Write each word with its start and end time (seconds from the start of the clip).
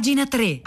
Pagina 0.00 0.26
3. 0.26 0.62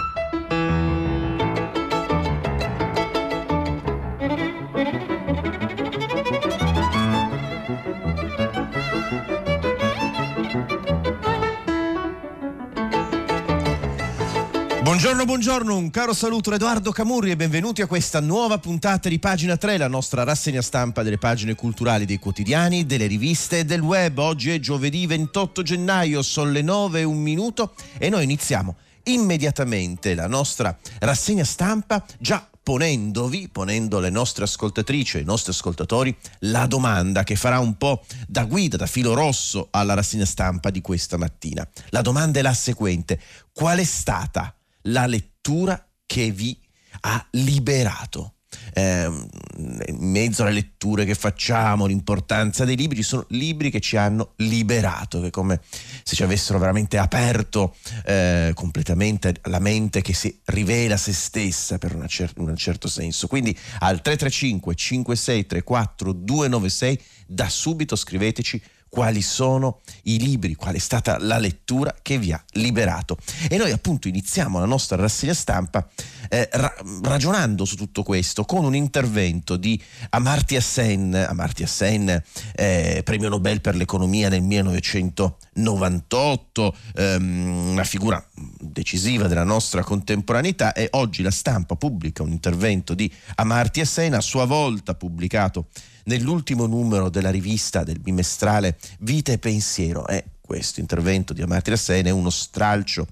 Buongiorno, 14.84 15.26
buongiorno, 15.26 15.78
un 15.78 15.90
caro 15.90 16.14
saluto 16.14 16.52
da 16.52 16.58
Edoardo 16.58 16.92
Camurri 16.92 17.32
e 17.32 17.36
benvenuti 17.36 17.82
a 17.82 17.88
questa 17.88 18.20
nuova 18.20 18.60
puntata 18.60 19.10
di 19.10 19.18
Pagina 19.18 19.58
3, 19.58 19.78
la 19.78 19.88
nostra 19.88 20.24
rassegna 20.24 20.62
stampa 20.62 21.02
delle 21.02 21.18
pagine 21.18 21.56
culturali 21.56 22.06
dei 22.06 22.20
quotidiani, 22.20 22.86
delle 22.86 23.08
riviste 23.08 23.60
e 23.60 23.66
del 23.66 23.82
web. 23.82 24.16
Oggi 24.20 24.52
è 24.52 24.60
giovedì 24.60 25.08
28 25.08 25.64
gennaio, 25.64 26.22
sono 26.22 26.52
le 26.52 26.62
9 26.62 27.00
e 27.00 27.04
un 27.04 27.18
minuto 27.18 27.74
e 27.98 28.10
noi 28.10 28.26
iniziamo 28.26 28.76
immediatamente 29.06 30.16
la 30.16 30.28
nostra 30.28 30.78
rassegna 31.00 31.44
stampa 31.44 32.04
già 32.20 32.48
ponendovi, 32.64 33.50
ponendo 33.52 33.98
alle 33.98 34.10
nostre 34.10 34.46
ascoltatrici 34.46 35.18
e 35.18 35.20
ai 35.20 35.26
nostri 35.26 35.52
ascoltatori 35.52 36.16
la 36.40 36.66
domanda 36.66 37.24
che 37.24 37.36
farà 37.36 37.60
un 37.60 37.78
po' 37.78 38.04
da 38.26 38.46
guida, 38.46 38.78
da 38.78 38.86
filo 38.86 39.14
rosso 39.14 39.68
alla 39.72 39.94
rassegna 39.94 40.26
stampa 40.26 40.70
di 40.70 40.80
questa 40.80 41.18
mattina. 41.18 41.68
La 41.90 42.02
domanda 42.02 42.40
è 42.40 42.42
la 42.42 42.54
seguente: 42.54 43.20
qual 43.52 43.80
è 43.80 43.84
stata 43.84 44.56
la 44.84 45.06
lettura 45.06 45.86
che 46.06 46.32
vi 46.32 46.58
ha 47.02 47.28
liberato? 47.32 48.33
Eh, 48.74 49.10
in 49.56 49.98
mezzo 50.00 50.44
alle 50.44 50.52
letture 50.52 51.06
che 51.06 51.16
facciamo, 51.16 51.86
l'importanza 51.86 52.66
dei 52.66 52.76
libri, 52.76 53.04
sono 53.04 53.26
libri 53.30 53.70
che 53.70 53.80
ci 53.80 53.98
hanno 53.98 54.34
liberato, 54.38 55.22
che 55.22 55.30
come 55.30 55.62
se 56.04 56.16
ci 56.16 56.24
avessero 56.24 56.60
veramente 56.60 56.98
aperto 56.98 57.76
eh, 58.06 58.52
completamente 58.54 59.36
la 59.44 59.60
mente 59.60 60.02
che 60.02 60.14
si 60.14 60.40
rivela 60.46 60.98
se 60.98 61.14
stessa 61.14 61.78
per 61.78 61.96
una 61.96 62.08
cer- 62.08 62.38
un 62.38 62.56
certo 62.56 62.88
senso. 62.88 63.28
Quindi 63.28 63.58
al 63.80 64.02
335 64.02 64.76
5634 64.76 66.12
296 66.14 67.02
da 67.28 67.50
subito 67.50 67.96
scriveteci 67.96 68.62
quali 68.94 69.24
sono 69.24 69.80
i 70.04 70.20
libri, 70.20 70.54
qual 70.54 70.76
è 70.76 70.78
stata 70.78 71.18
la 71.18 71.40
lettura 71.40 71.96
che 72.00 72.20
vi 72.20 72.32
ha 72.32 72.40
liberato. 72.52 73.18
E 73.50 73.58
noi 73.58 73.72
appunto 73.72 74.08
iniziamo 74.08 74.60
la 74.60 74.68
nostra 74.68 74.98
rassegna 74.98 75.34
stampa 75.34 75.90
eh, 76.30 76.48
ra- 76.52 76.76
ragionando 77.02 77.66
su 77.66 77.76
tutto 77.76 78.04
questo 78.04 78.46
con 78.46 78.64
un 78.64 78.76
intervento 78.76 79.58
di 79.58 79.82
Amartya 80.10 80.62
Sen, 80.62 81.16
Amartya 81.16 81.66
Sen 81.66 82.22
eh, 82.54 83.02
premio 83.04 83.30
Nobel 83.30 83.62
per 83.62 83.76
l'economia 83.76 84.30
nel 84.30 84.44
1998, 84.44 86.76
ehm, 86.96 87.70
una 87.72 87.86
figura 87.86 88.24
decisiva 88.60 89.28
della 89.28 89.44
nostra 89.44 89.84
contemporaneità 89.84 90.72
e 90.74 90.90
oggi 90.92 91.24
la 91.24 91.32
stampa 91.32 91.76
pubblica 91.76 92.22
un 92.22 92.30
intervento 92.30 92.94
di 92.94 93.12
Amartya 93.38 93.86
Sen, 93.86 94.14
a 94.14 94.22
sua 94.22 94.46
volta 94.46 94.94
pubblicato 94.94 95.66
nell'ultimo 96.06 96.66
numero 96.66 97.10
della 97.10 97.30
rivista 97.30 97.84
del 97.84 98.00
bimestrale 98.00 98.78
Vita 99.00 99.32
e 99.32 99.38
Pensiero. 99.38 100.08
E 100.08 100.26
questo 100.42 100.80
intervento 100.80 101.34
di 101.34 101.42
Amartya 101.42 101.76
Sen 101.76 102.06
è 102.06 102.10
uno 102.10 102.30
stralcio 102.30 103.08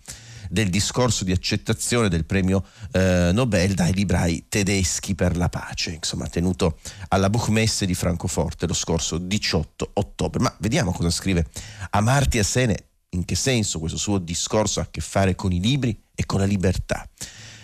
del 0.49 0.69
discorso 0.69 1.23
di 1.23 1.31
accettazione 1.31 2.09
del 2.09 2.25
premio 2.25 2.65
eh, 2.91 3.31
Nobel 3.33 3.73
dai 3.73 3.93
librai 3.93 4.45
tedeschi 4.49 5.15
per 5.15 5.37
la 5.37 5.47
pace, 5.47 5.91
insomma, 5.91 6.27
tenuto 6.27 6.79
alla 7.07 7.29
Buchmesse 7.29 7.85
di 7.85 7.95
Francoforte 7.95 8.67
lo 8.67 8.73
scorso 8.73 9.17
18 9.17 9.91
ottobre. 9.93 10.41
Ma 10.41 10.53
vediamo 10.59 10.91
cosa 10.91 11.09
scrive 11.09 11.47
Amartya 11.91 12.43
Sen, 12.43 12.75
in 13.11 13.23
che 13.23 13.35
senso 13.35 13.79
questo 13.79 13.97
suo 13.97 14.17
discorso 14.17 14.81
ha 14.81 14.83
a 14.83 14.87
che 14.91 15.01
fare 15.01 15.35
con 15.35 15.53
i 15.53 15.61
libri 15.61 15.97
e 16.13 16.25
con 16.25 16.39
la 16.39 16.45
libertà 16.45 17.07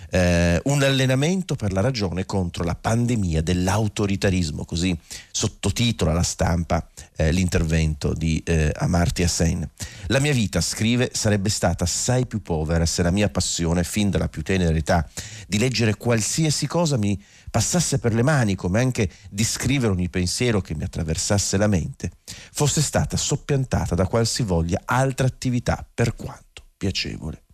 eh, 0.09 0.59
un 0.65 0.83
allenamento 0.83 1.55
per 1.55 1.73
la 1.73 1.81
ragione 1.81 2.25
contro 2.25 2.63
la 2.63 2.75
pandemia 2.75 3.41
dell'autoritarismo, 3.41 4.65
così 4.65 4.97
sottotitola 5.31 6.13
la 6.13 6.23
stampa 6.23 6.87
eh, 7.15 7.31
l'intervento 7.31 8.13
di 8.13 8.41
eh, 8.45 8.71
Amartya 8.75 9.27
Sen. 9.27 9.67
La 10.07 10.19
mia 10.19 10.33
vita, 10.33 10.61
scrive, 10.61 11.09
sarebbe 11.13 11.49
stata 11.49 11.83
assai 11.83 12.25
più 12.25 12.41
povera 12.41 12.85
se 12.85 13.03
la 13.03 13.11
mia 13.11 13.29
passione, 13.29 13.83
fin 13.83 14.09
dalla 14.09 14.29
più 14.29 14.43
tenera 14.43 14.75
età, 14.75 15.07
di 15.47 15.57
leggere 15.57 15.95
qualsiasi 15.95 16.67
cosa 16.67 16.97
mi 16.97 17.21
passasse 17.49 17.99
per 17.99 18.13
le 18.13 18.23
mani, 18.23 18.55
come 18.55 18.79
anche 18.79 19.09
di 19.29 19.43
scrivere 19.43 19.91
ogni 19.91 20.09
pensiero 20.09 20.61
che 20.61 20.75
mi 20.75 20.83
attraversasse 20.83 21.57
la 21.57 21.67
mente, 21.67 22.11
fosse 22.51 22.81
stata 22.81 23.17
soppiantata 23.17 23.95
da 23.95 24.05
qualsivoglia 24.05 24.81
altra 24.85 25.27
attività, 25.27 25.85
per 25.93 26.15
quanto 26.15 26.63
piacevole. 26.77 27.46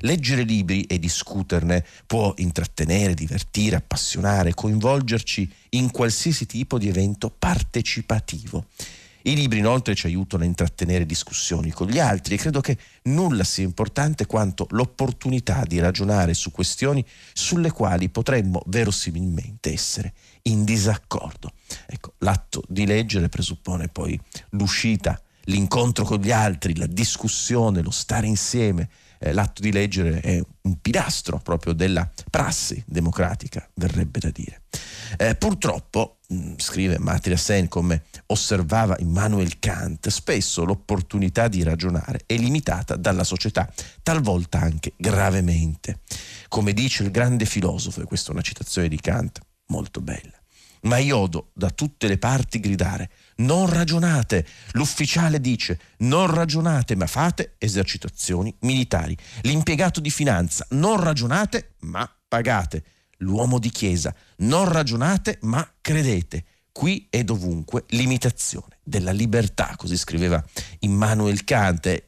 Leggere 0.00 0.42
libri 0.42 0.82
e 0.84 0.98
discuterne 0.98 1.84
può 2.06 2.32
intrattenere, 2.36 3.14
divertire, 3.14 3.76
appassionare, 3.76 4.54
coinvolgerci 4.54 5.50
in 5.70 5.90
qualsiasi 5.90 6.46
tipo 6.46 6.78
di 6.78 6.88
evento 6.88 7.30
partecipativo. 7.36 8.66
I 9.22 9.34
libri 9.34 9.58
inoltre 9.58 9.94
ci 9.94 10.06
aiutano 10.06 10.44
a 10.44 10.46
intrattenere 10.46 11.04
discussioni 11.04 11.70
con 11.70 11.88
gli 11.88 11.98
altri 11.98 12.34
e 12.34 12.38
credo 12.38 12.60
che 12.60 12.78
nulla 13.04 13.42
sia 13.44 13.64
importante 13.64 14.26
quanto 14.26 14.66
l'opportunità 14.70 15.64
di 15.66 15.80
ragionare 15.80 16.34
su 16.34 16.50
questioni 16.50 17.04
sulle 17.32 17.70
quali 17.70 18.08
potremmo 18.08 18.62
verosimilmente 18.66 19.72
essere 19.72 20.14
in 20.42 20.64
disaccordo. 20.64 21.52
Ecco, 21.86 22.14
l'atto 22.18 22.62
di 22.68 22.86
leggere 22.86 23.28
presuppone 23.28 23.88
poi 23.88 24.18
l'uscita, 24.50 25.20
l'incontro 25.44 26.04
con 26.04 26.20
gli 26.20 26.30
altri, 26.30 26.76
la 26.76 26.86
discussione, 26.86 27.82
lo 27.82 27.90
stare 27.90 28.28
insieme, 28.28 28.88
eh, 29.18 29.32
l'atto 29.32 29.60
di 29.62 29.72
leggere 29.72 30.20
è 30.20 30.40
un 30.62 30.80
pilastro 30.80 31.38
proprio 31.38 31.72
della 31.72 32.08
prassi 32.30 32.82
democratica, 32.86 33.68
verrebbe 33.74 34.18
da 34.18 34.30
dire. 34.30 34.62
Eh, 35.16 35.34
purtroppo, 35.34 36.18
mh, 36.28 36.36
mm, 36.36 36.54
scrive 36.58 36.98
Matria 36.98 37.36
Sen, 37.36 37.68
come 37.68 38.04
osservava 38.26 38.96
Immanuel 38.98 39.58
Kant, 39.58 40.08
spesso 40.08 40.64
l'opportunità 40.64 41.48
di 41.48 41.62
ragionare 41.62 42.20
è 42.26 42.36
limitata 42.36 42.96
dalla 42.96 43.24
società, 43.24 43.70
talvolta 44.02 44.60
anche 44.60 44.92
gravemente. 44.96 46.00
Come 46.48 46.72
dice 46.72 47.02
il 47.02 47.10
grande 47.10 47.44
filosofo, 47.44 48.02
e 48.02 48.04
questa 48.04 48.30
è 48.30 48.32
una 48.32 48.42
citazione 48.42 48.88
di 48.88 49.00
Kant 49.00 49.40
molto 49.68 50.00
bella, 50.00 50.37
ma 50.82 50.98
io 50.98 51.18
odo 51.18 51.50
da 51.54 51.70
tutte 51.70 52.08
le 52.08 52.18
parti 52.18 52.60
gridare 52.60 53.10
non 53.38 53.68
ragionate. 53.68 54.46
L'ufficiale 54.72 55.40
dice 55.40 55.78
non 55.98 56.26
ragionate 56.26 56.96
ma 56.96 57.06
fate 57.06 57.54
esercitazioni 57.58 58.54
militari. 58.60 59.16
L'impiegato 59.42 60.00
di 60.00 60.10
finanza 60.10 60.66
non 60.70 61.00
ragionate 61.00 61.74
ma 61.80 62.10
pagate. 62.26 62.84
L'uomo 63.18 63.58
di 63.58 63.70
chiesa 63.70 64.14
non 64.38 64.70
ragionate 64.70 65.38
ma 65.42 65.68
credete. 65.80 66.44
Qui 66.70 67.08
è 67.10 67.24
dovunque 67.24 67.84
limitazione 67.88 68.78
della 68.84 69.10
libertà, 69.10 69.74
così 69.76 69.96
scriveva 69.96 70.42
Immanuel 70.80 71.42
Kant 71.42 72.07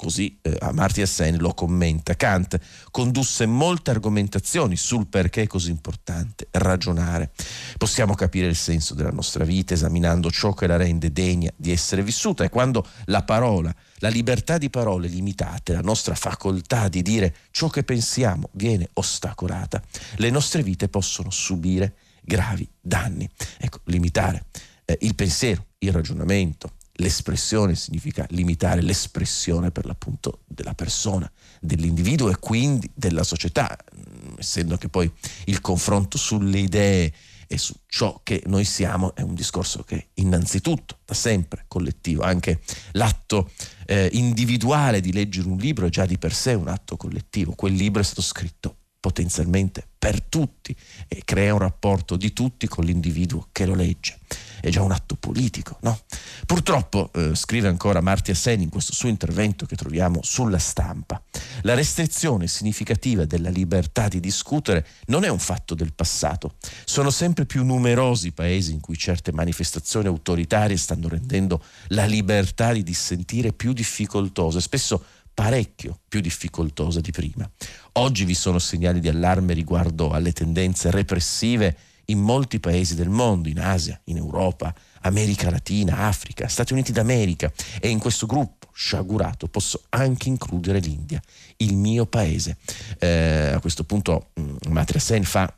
così 0.00 0.38
eh, 0.40 0.56
Amartya 0.60 1.04
Sen 1.04 1.36
lo 1.36 1.52
commenta. 1.52 2.14
Kant 2.14 2.58
condusse 2.90 3.44
molte 3.44 3.90
argomentazioni 3.90 4.74
sul 4.74 5.06
perché 5.06 5.42
è 5.42 5.46
così 5.46 5.68
importante 5.68 6.48
ragionare. 6.52 7.32
Possiamo 7.76 8.14
capire 8.14 8.46
il 8.46 8.56
senso 8.56 8.94
della 8.94 9.10
nostra 9.10 9.44
vita 9.44 9.74
esaminando 9.74 10.30
ciò 10.30 10.54
che 10.54 10.66
la 10.66 10.78
rende 10.78 11.12
degna 11.12 11.52
di 11.54 11.70
essere 11.70 12.02
vissuta 12.02 12.44
e 12.44 12.48
quando 12.48 12.86
la 13.06 13.24
parola, 13.24 13.74
la 13.96 14.08
libertà 14.08 14.56
di 14.56 14.70
parole 14.70 15.06
limitate, 15.06 15.74
la 15.74 15.82
nostra 15.82 16.14
facoltà 16.14 16.88
di 16.88 17.02
dire 17.02 17.34
ciò 17.50 17.68
che 17.68 17.84
pensiamo 17.84 18.48
viene 18.52 18.88
ostacolata, 18.94 19.82
le 20.16 20.30
nostre 20.30 20.62
vite 20.62 20.88
possono 20.88 21.28
subire 21.28 21.94
gravi 22.22 22.66
danni. 22.80 23.28
Ecco, 23.58 23.80
limitare 23.84 24.46
eh, 24.86 24.96
il 25.02 25.14
pensiero, 25.14 25.66
il 25.80 25.92
ragionamento, 25.92 26.72
l'espressione 27.00 27.74
significa 27.74 28.26
limitare 28.30 28.82
l'espressione 28.82 29.70
per 29.70 29.86
l'appunto 29.86 30.40
della 30.46 30.74
persona, 30.74 31.30
dell'individuo 31.60 32.30
e 32.30 32.38
quindi 32.38 32.90
della 32.94 33.24
società, 33.24 33.76
mm, 33.94 34.34
essendo 34.38 34.76
che 34.76 34.88
poi 34.88 35.10
il 35.46 35.60
confronto 35.60 36.18
sulle 36.18 36.58
idee 36.58 37.12
e 37.46 37.58
su 37.58 37.74
ciò 37.86 38.20
che 38.22 38.42
noi 38.46 38.64
siamo 38.64 39.14
è 39.16 39.22
un 39.22 39.34
discorso 39.34 39.82
che 39.82 40.10
innanzitutto, 40.14 40.98
da 41.04 41.14
sempre, 41.14 41.64
collettivo, 41.66 42.22
anche 42.22 42.60
l'atto 42.92 43.50
eh, 43.86 44.08
individuale 44.12 45.00
di 45.00 45.12
leggere 45.12 45.48
un 45.48 45.56
libro 45.56 45.86
è 45.86 45.90
già 45.90 46.06
di 46.06 46.16
per 46.16 46.32
sé 46.32 46.54
un 46.54 46.68
atto 46.68 46.96
collettivo, 46.96 47.52
quel 47.52 47.72
libro 47.72 48.00
è 48.00 48.04
stato 48.04 48.22
scritto 48.22 48.76
potenzialmente 49.00 49.86
per 49.98 50.22
tutti 50.22 50.76
e 51.08 51.22
crea 51.24 51.54
un 51.54 51.60
rapporto 51.60 52.16
di 52.16 52.32
tutti 52.32 52.68
con 52.68 52.84
l'individuo 52.84 53.48
che 53.50 53.66
lo 53.66 53.74
legge 53.74 54.18
è 54.60 54.68
già 54.68 54.82
un 54.82 54.92
atto 54.92 55.16
politico. 55.16 55.78
No? 55.80 55.98
Purtroppo, 56.46 57.10
eh, 57.14 57.34
scrive 57.34 57.68
ancora 57.68 58.00
Martia 58.00 58.34
Sen 58.34 58.60
in 58.60 58.68
questo 58.68 58.92
suo 58.92 59.08
intervento 59.08 59.66
che 59.66 59.76
troviamo 59.76 60.20
sulla 60.22 60.58
stampa, 60.58 61.20
la 61.62 61.74
restrizione 61.74 62.46
significativa 62.46 63.24
della 63.24 63.50
libertà 63.50 64.08
di 64.08 64.20
discutere 64.20 64.86
non 65.06 65.24
è 65.24 65.28
un 65.28 65.38
fatto 65.38 65.74
del 65.74 65.92
passato. 65.92 66.54
Sono 66.84 67.10
sempre 67.10 67.46
più 67.46 67.64
numerosi 67.64 68.28
i 68.28 68.32
paesi 68.32 68.72
in 68.72 68.80
cui 68.80 68.96
certe 68.96 69.32
manifestazioni 69.32 70.06
autoritarie 70.06 70.76
stanno 70.76 71.08
rendendo 71.08 71.62
la 71.88 72.04
libertà 72.04 72.72
di 72.72 72.82
dissentire 72.82 73.52
più 73.52 73.72
difficoltosa 73.72 74.58
e 74.58 74.62
spesso 74.62 75.04
parecchio 75.40 75.98
più 76.06 76.20
difficoltosa 76.20 77.00
di 77.00 77.12
prima. 77.12 77.50
Oggi 77.92 78.26
vi 78.26 78.34
sono 78.34 78.58
segnali 78.58 79.00
di 79.00 79.08
allarme 79.08 79.54
riguardo 79.54 80.10
alle 80.10 80.32
tendenze 80.32 80.90
repressive 80.90 81.74
in 82.06 82.18
molti 82.18 82.60
paesi 82.60 82.94
del 82.94 83.08
mondo, 83.08 83.48
in 83.48 83.58
Asia, 83.58 83.98
in 84.04 84.18
Europa, 84.18 84.74
America 85.00 85.48
Latina, 85.48 86.00
Africa, 86.00 86.46
Stati 86.46 86.74
Uniti 86.74 86.92
d'America 86.92 87.50
e 87.80 87.88
in 87.88 87.98
questo 87.98 88.26
gruppo 88.26 88.68
sciagurato 88.74 89.48
posso 89.48 89.84
anche 89.88 90.28
includere 90.28 90.78
l'India, 90.78 91.22
il 91.56 91.74
mio 91.74 92.04
paese. 92.04 92.58
Eh, 92.98 93.52
a 93.54 93.60
questo 93.60 93.84
punto 93.84 94.32
mm, 94.38 94.56
Matria 94.68 95.00
Sen 95.00 95.24
fa 95.24 95.50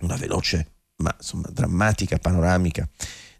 una 0.00 0.16
veloce 0.16 0.72
ma 0.96 1.14
insomma 1.16 1.48
drammatica 1.52 2.18
panoramica 2.18 2.88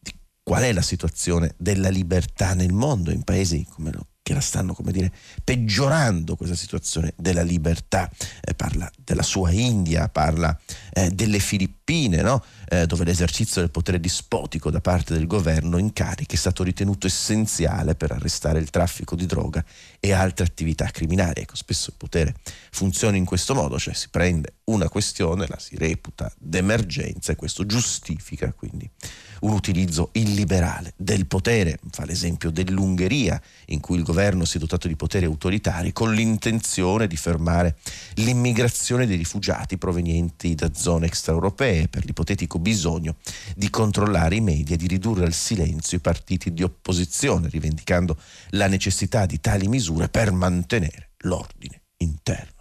di 0.01 0.15
qual 0.41 0.63
è 0.63 0.73
la 0.73 0.83
situazione 0.83 1.53
della 1.57 1.89
libertà 1.89 2.55
nel 2.55 2.73
mondo 2.73 3.11
in 3.11 3.25
paesi 3.25 3.67
come 3.69 3.91
lo 3.91 4.07
che 4.29 4.35
la 4.35 4.41
stanno, 4.41 4.75
come 4.75 4.93
dire, 4.93 5.11
peggiorando 5.43 6.37
questa 6.37 6.55
situazione 6.55 7.15
della 7.17 7.41
libertà. 7.41 8.11
Eh, 8.43 8.53
parla 8.53 8.91
della 9.03 9.23
sua 9.23 9.51
India, 9.53 10.11
parla 10.11 10.55
eh, 10.93 11.09
delle 11.09 11.39
Filippine, 11.39 12.21
no? 12.21 12.45
eh, 12.69 12.85
dove 12.85 13.05
l'esercizio 13.05 13.63
del 13.63 13.71
potere 13.71 13.99
dispotico 13.99 14.71
da 14.71 14.83
parte 14.83 15.15
del 15.15 15.27
governo 15.27 15.79
in 15.79 15.95
carica 15.95 16.35
è 16.35 16.37
stato 16.37 16.63
ritenuto 16.63 17.07
essenziale 17.07 17.95
per 17.95 18.13
arrestare 18.13 18.59
il 18.59 18.69
traffico 18.69 19.17
di 19.17 19.25
droga 19.25 19.65
e 19.99 20.13
altre 20.13 20.45
attività 20.45 20.85
criminali. 20.91 21.41
Ecco, 21.41 21.57
spesso 21.57 21.89
il 21.89 21.97
potere 21.97 22.35
funziona 22.71 23.17
in 23.17 23.25
questo 23.25 23.55
modo, 23.55 23.79
cioè 23.79 23.95
si 23.95 24.11
prende 24.11 24.57
una 24.65 24.91
questione, 24.91 25.47
la 25.49 25.59
si 25.59 25.75
reputa 25.79 26.31
d'emergenza 26.37 27.33
e 27.33 27.37
questo 27.37 27.65
giustifica 27.65 28.53
quindi 28.53 28.91
un 29.41 29.53
utilizzo 29.53 30.11
illiberale 30.13 30.93
del 30.97 31.27
potere. 31.27 31.79
Fa 31.91 32.05
l'esempio 32.05 32.51
dell'Ungheria, 32.51 33.41
in 33.67 33.81
cui 33.81 33.97
il 33.97 34.03
governo 34.03 34.45
si 34.45 34.57
è 34.57 34.61
dotato 34.61 34.89
di 34.89 34.97
poteri 34.97 35.27
autoritari 35.27 35.93
con 35.93 36.13
l'intenzione 36.13 37.07
di 37.07 37.17
fermare 37.17 37.77
l'immigrazione 38.15 39.07
dei 39.07 39.17
rifugiati 39.17 39.79
provenienti 39.79 40.55
da 40.55 40.71
zone 40.75 41.07
extraeuropee 41.07 41.89
per 41.89 42.05
l'ipotetico 42.05 42.59
bisogno 42.59 43.17
di 43.55 43.71
controllare 43.71 44.37
i 44.37 44.41
media 44.41 44.75
e 44.75 44.79
di 44.79 44.87
ridurre 44.87 45.25
al 45.25 45.33
silenzio 45.33 45.99
i 45.99 46.01
partiti 46.01 46.53
di 46.53 46.63
opposizione, 46.63 47.49
rivendicando 47.49 48.17
la 48.51 48.67
necessità 48.67 49.27
di 49.27 49.41
tali 49.41 49.69
misure 49.69 50.09
per 50.09 50.33
mantenere 50.33 51.11
l'ordine 51.19 51.83
interno 51.99 52.58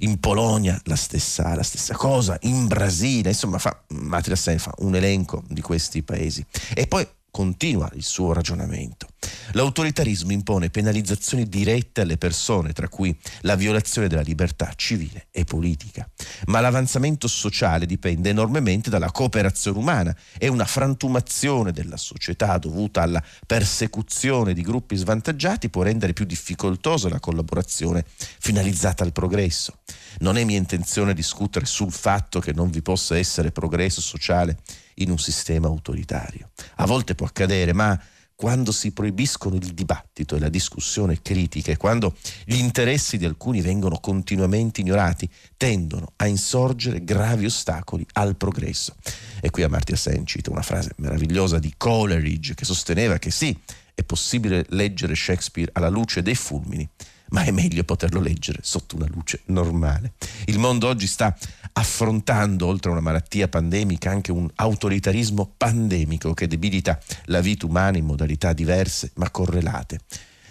in 0.00 0.18
Polonia 0.20 0.80
la 0.84 0.96
stessa, 0.96 1.54
la 1.54 1.62
stessa 1.62 1.94
cosa, 1.94 2.38
in 2.42 2.66
Brasile, 2.66 3.30
insomma 3.30 3.58
fa, 3.58 3.82
Matria 3.88 4.36
fa 4.58 4.72
un 4.78 4.94
elenco 4.94 5.42
di 5.48 5.60
questi 5.60 6.02
paesi. 6.02 6.44
E 6.74 6.86
poi 6.86 7.06
continua 7.34 7.90
il 7.94 8.04
suo 8.04 8.32
ragionamento. 8.32 9.08
L'autoritarismo 9.54 10.30
impone 10.30 10.70
penalizzazioni 10.70 11.48
dirette 11.48 12.02
alle 12.02 12.16
persone, 12.16 12.72
tra 12.72 12.88
cui 12.88 13.12
la 13.40 13.56
violazione 13.56 14.06
della 14.06 14.20
libertà 14.20 14.72
civile 14.76 15.26
e 15.32 15.44
politica. 15.44 16.08
Ma 16.46 16.60
l'avanzamento 16.60 17.26
sociale 17.26 17.86
dipende 17.86 18.28
enormemente 18.30 18.88
dalla 18.88 19.10
cooperazione 19.10 19.78
umana 19.78 20.16
e 20.38 20.46
una 20.46 20.64
frantumazione 20.64 21.72
della 21.72 21.96
società 21.96 22.56
dovuta 22.58 23.02
alla 23.02 23.22
persecuzione 23.44 24.54
di 24.54 24.62
gruppi 24.62 24.94
svantaggiati 24.94 25.70
può 25.70 25.82
rendere 25.82 26.12
più 26.12 26.26
difficoltosa 26.26 27.08
la 27.08 27.18
collaborazione 27.18 28.04
finalizzata 28.38 29.02
al 29.02 29.10
progresso. 29.10 29.78
Non 30.20 30.36
è 30.36 30.44
mia 30.44 30.58
intenzione 30.58 31.14
discutere 31.14 31.66
sul 31.66 31.92
fatto 31.92 32.40
che 32.40 32.52
non 32.52 32.70
vi 32.70 32.82
possa 32.82 33.16
essere 33.16 33.52
progresso 33.52 34.00
sociale 34.00 34.58
in 34.96 35.10
un 35.10 35.18
sistema 35.18 35.66
autoritario. 35.66 36.50
A 36.76 36.86
volte 36.86 37.14
può 37.14 37.26
accadere, 37.26 37.72
ma 37.72 37.98
quando 38.36 38.72
si 38.72 38.90
proibiscono 38.92 39.54
il 39.54 39.72
dibattito 39.72 40.34
e 40.34 40.40
la 40.40 40.48
discussione 40.48 41.22
critica 41.22 41.70
e 41.70 41.76
quando 41.76 42.16
gli 42.44 42.56
interessi 42.56 43.16
di 43.16 43.24
alcuni 43.24 43.60
vengono 43.60 43.98
continuamente 44.00 44.80
ignorati, 44.80 45.28
tendono 45.56 46.12
a 46.16 46.26
insorgere 46.26 47.04
gravi 47.04 47.46
ostacoli 47.46 48.04
al 48.14 48.36
progresso. 48.36 48.96
E 49.40 49.50
qui 49.50 49.62
Amartya 49.62 49.96
Sen 49.96 50.26
cita 50.26 50.50
una 50.50 50.62
frase 50.62 50.92
meravigliosa 50.96 51.58
di 51.58 51.74
Coleridge 51.76 52.54
che 52.54 52.64
sosteneva 52.64 53.18
che 53.18 53.30
sì, 53.30 53.56
è 53.94 54.02
possibile 54.02 54.66
leggere 54.70 55.14
Shakespeare 55.14 55.70
alla 55.72 55.88
luce 55.88 56.20
dei 56.20 56.34
fulmini, 56.34 56.88
ma 57.34 57.42
è 57.42 57.50
meglio 57.50 57.82
poterlo 57.82 58.20
leggere 58.20 58.60
sotto 58.62 58.94
una 58.94 59.08
luce 59.08 59.40
normale. 59.46 60.12
Il 60.44 60.60
mondo 60.60 60.86
oggi 60.86 61.08
sta 61.08 61.36
affrontando, 61.72 62.64
oltre 62.64 62.90
a 62.90 62.92
una 62.92 63.02
malattia 63.02 63.48
pandemica, 63.48 64.08
anche 64.08 64.30
un 64.30 64.48
autoritarismo 64.54 65.54
pandemico 65.56 66.32
che 66.32 66.46
debilita 66.46 66.96
la 67.24 67.40
vita 67.40 67.66
umana 67.66 67.98
in 67.98 68.04
modalità 68.04 68.52
diverse 68.52 69.10
ma 69.16 69.30
correlate. 69.30 69.98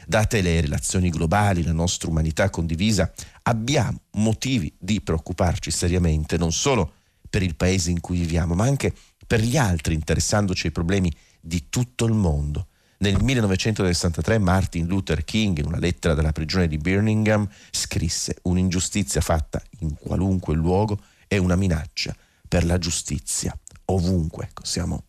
Date 0.06 0.42
le 0.42 0.60
relazioni 0.60 1.10
globali, 1.10 1.64
la 1.64 1.72
nostra 1.72 2.10
umanità 2.10 2.50
condivisa, 2.50 3.10
abbiamo 3.44 4.02
motivi 4.16 4.76
di 4.78 5.00
preoccuparci 5.00 5.72
seriamente, 5.72 6.38
non 6.38 6.52
solo 6.52 6.96
per 7.30 7.44
il 7.44 7.56
paese 7.56 7.92
in 7.92 8.02
cui 8.02 8.20
viviamo, 8.20 8.56
ma 8.56 8.66
anche 8.66 8.94
per 9.26 9.40
gli 9.40 9.56
altri, 9.56 9.94
interessandoci 9.94 10.68
ai 10.68 10.74
problemi 10.74 11.10
di 11.40 11.70
tutto 11.70 12.04
il 12.04 12.14
mondo. 12.14 12.68
Nel 13.04 13.22
1963 13.22 14.38
Martin 14.38 14.88
Luther 14.88 15.26
King, 15.26 15.58
in 15.58 15.66
una 15.66 15.78
lettera 15.78 16.14
dalla 16.14 16.32
prigione 16.32 16.70
di 16.70 16.78
Birmingham, 16.78 17.46
scrisse 17.70 18.38
un'ingiustizia 18.44 19.20
fatta 19.20 19.62
in 19.80 19.94
qualunque 19.96 20.56
luogo 20.56 20.98
è 21.28 21.36
una 21.36 21.58
minaccia 21.58 22.16
per 22.48 22.64
la 22.64 22.78
giustizia, 22.78 23.54
ovunque. 23.88 24.46
Ecco, 24.46 24.64
siamo, 24.64 25.08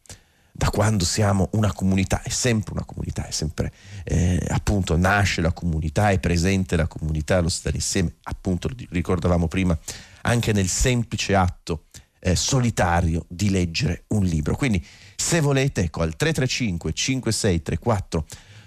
da 0.51 0.71
quando 0.71 1.05
siamo 1.05 1.51
una 1.53 1.73
comunità, 1.73 2.21
è 2.23 2.31
sempre 2.31 2.73
una 2.73 2.85
comunità, 2.85 3.29
è 3.29 3.31
sempre 3.31 3.73
eh, 4.03 4.45
appunto 4.49 4.97
nasce 4.97 5.41
la 5.41 5.53
comunità, 5.53 6.11
è 6.11 6.19
presente 6.19 6.75
la 6.75 6.89
comunità, 6.89 7.39
lo 7.39 7.49
stare 7.49 7.77
insieme, 7.77 8.17
appunto 8.25 8.69
ricordavamo 8.89 9.47
prima, 9.47 9.79
anche 10.23 10.53
nel 10.53 10.67
semplice 10.67 11.37
atto 11.37 11.85
eh, 12.19 12.35
solitario 12.35 13.25
di 13.29 13.51
leggere 13.51 14.07
un 14.09 14.25
libro. 14.25 14.57
Quindi 14.57 14.85
se 15.17 15.41
volete, 15.41 15.83
ecco, 15.83 16.03
al 16.03 16.17
335 16.17 16.93
5634 16.93 18.27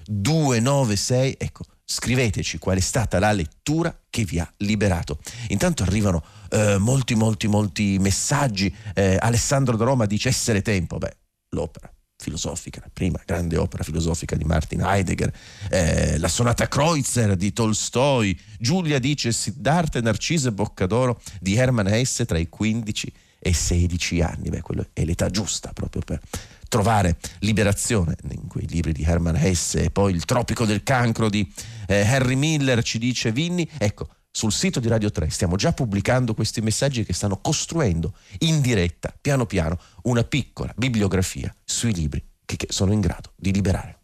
296, 0.10 1.36
ecco, 1.38 1.64
scriveteci 1.84 2.58
qual 2.58 2.78
è 2.78 2.82
stata 2.82 3.20
la 3.20 3.32
lettura 3.32 3.98
che 4.10 4.24
vi 4.24 4.40
ha 4.40 4.54
liberato. 4.58 5.20
Intanto 5.50 5.84
arrivano 5.84 6.24
eh, 6.50 6.78
molti, 6.78 7.16
molti, 7.16 7.48
molti 7.48 7.98
messaggi. 8.00 8.74
Eh, 8.94 9.18
Alessandro 9.20 9.76
da 9.76 9.86
Roma 9.86 10.06
dice 10.06 10.30
essere 10.30 10.62
tempo. 10.62 10.98
Beh, 10.98 11.16
l'opera 11.50 11.92
filosofica, 12.20 12.82
la 12.82 12.90
prima 12.92 13.22
grande 13.24 13.58
opera 13.58 13.84
filosofica 13.84 14.36
di 14.36 14.44
Martin 14.44 14.82
Heidegger, 14.82 15.32
eh, 15.70 16.18
la 16.18 16.28
sonata 16.28 16.68
Kreutzer 16.68 17.36
di 17.36 17.54
Tolstoi, 17.54 18.38
Giulia 18.58 19.00
dice 19.00 19.32
Siddhartha, 19.32 20.00
e 20.00 20.52
Boccadoro 20.52 21.22
di 21.40 21.56
Hermann 21.56 21.88
Hesse 21.88 22.26
tra 22.26 22.40
i 22.40 22.50
15 22.50 23.08
e 23.08 23.14
16 23.42 24.22
anni. 24.22 24.50
Beh, 24.50 24.62
quello 24.62 24.88
è 24.94 25.04
l'età 25.04 25.30
giusta 25.30 25.72
proprio 25.74 26.02
per 26.02 26.20
trovare 26.68 27.18
liberazione 27.40 28.16
in 28.32 28.48
quei 28.48 28.68
libri 28.68 28.92
di 28.92 29.04
Hermann 29.04 29.36
Hesse 29.36 29.84
e 29.84 29.90
poi 29.90 30.14
Il 30.14 30.26
tropico 30.26 30.66
del 30.66 30.84
cancro 30.84 31.30
di 31.30 31.50
eh, 31.88 32.02
Harry 32.02 32.36
Miller 32.36 32.84
ci 32.84 32.98
dice 32.98 33.32
Vinni. 33.32 33.70
Ecco, 33.78 34.10
sul 34.32 34.52
sito 34.52 34.80
di 34.80 34.88
Radio 34.88 35.10
3 35.10 35.30
stiamo 35.30 35.56
già 35.56 35.74
pubblicando 35.74 36.34
questi 36.34 36.62
messaggi 36.62 37.04
che 37.04 37.14
stanno 37.14 37.40
costruendo 37.40 38.14
in 38.40 38.62
diretta, 38.62 39.14
piano 39.20 39.46
piano, 39.46 39.80
una 40.04 40.24
piccola 40.24 40.74
bibliografia 40.76 41.54
sui 41.64 41.94
libri 41.94 42.24
che, 42.46 42.56
che 42.56 42.68
sono 42.70 42.92
in 42.94 43.00
grado 43.00 43.32
di 43.36 43.52
liberare. 43.52 43.98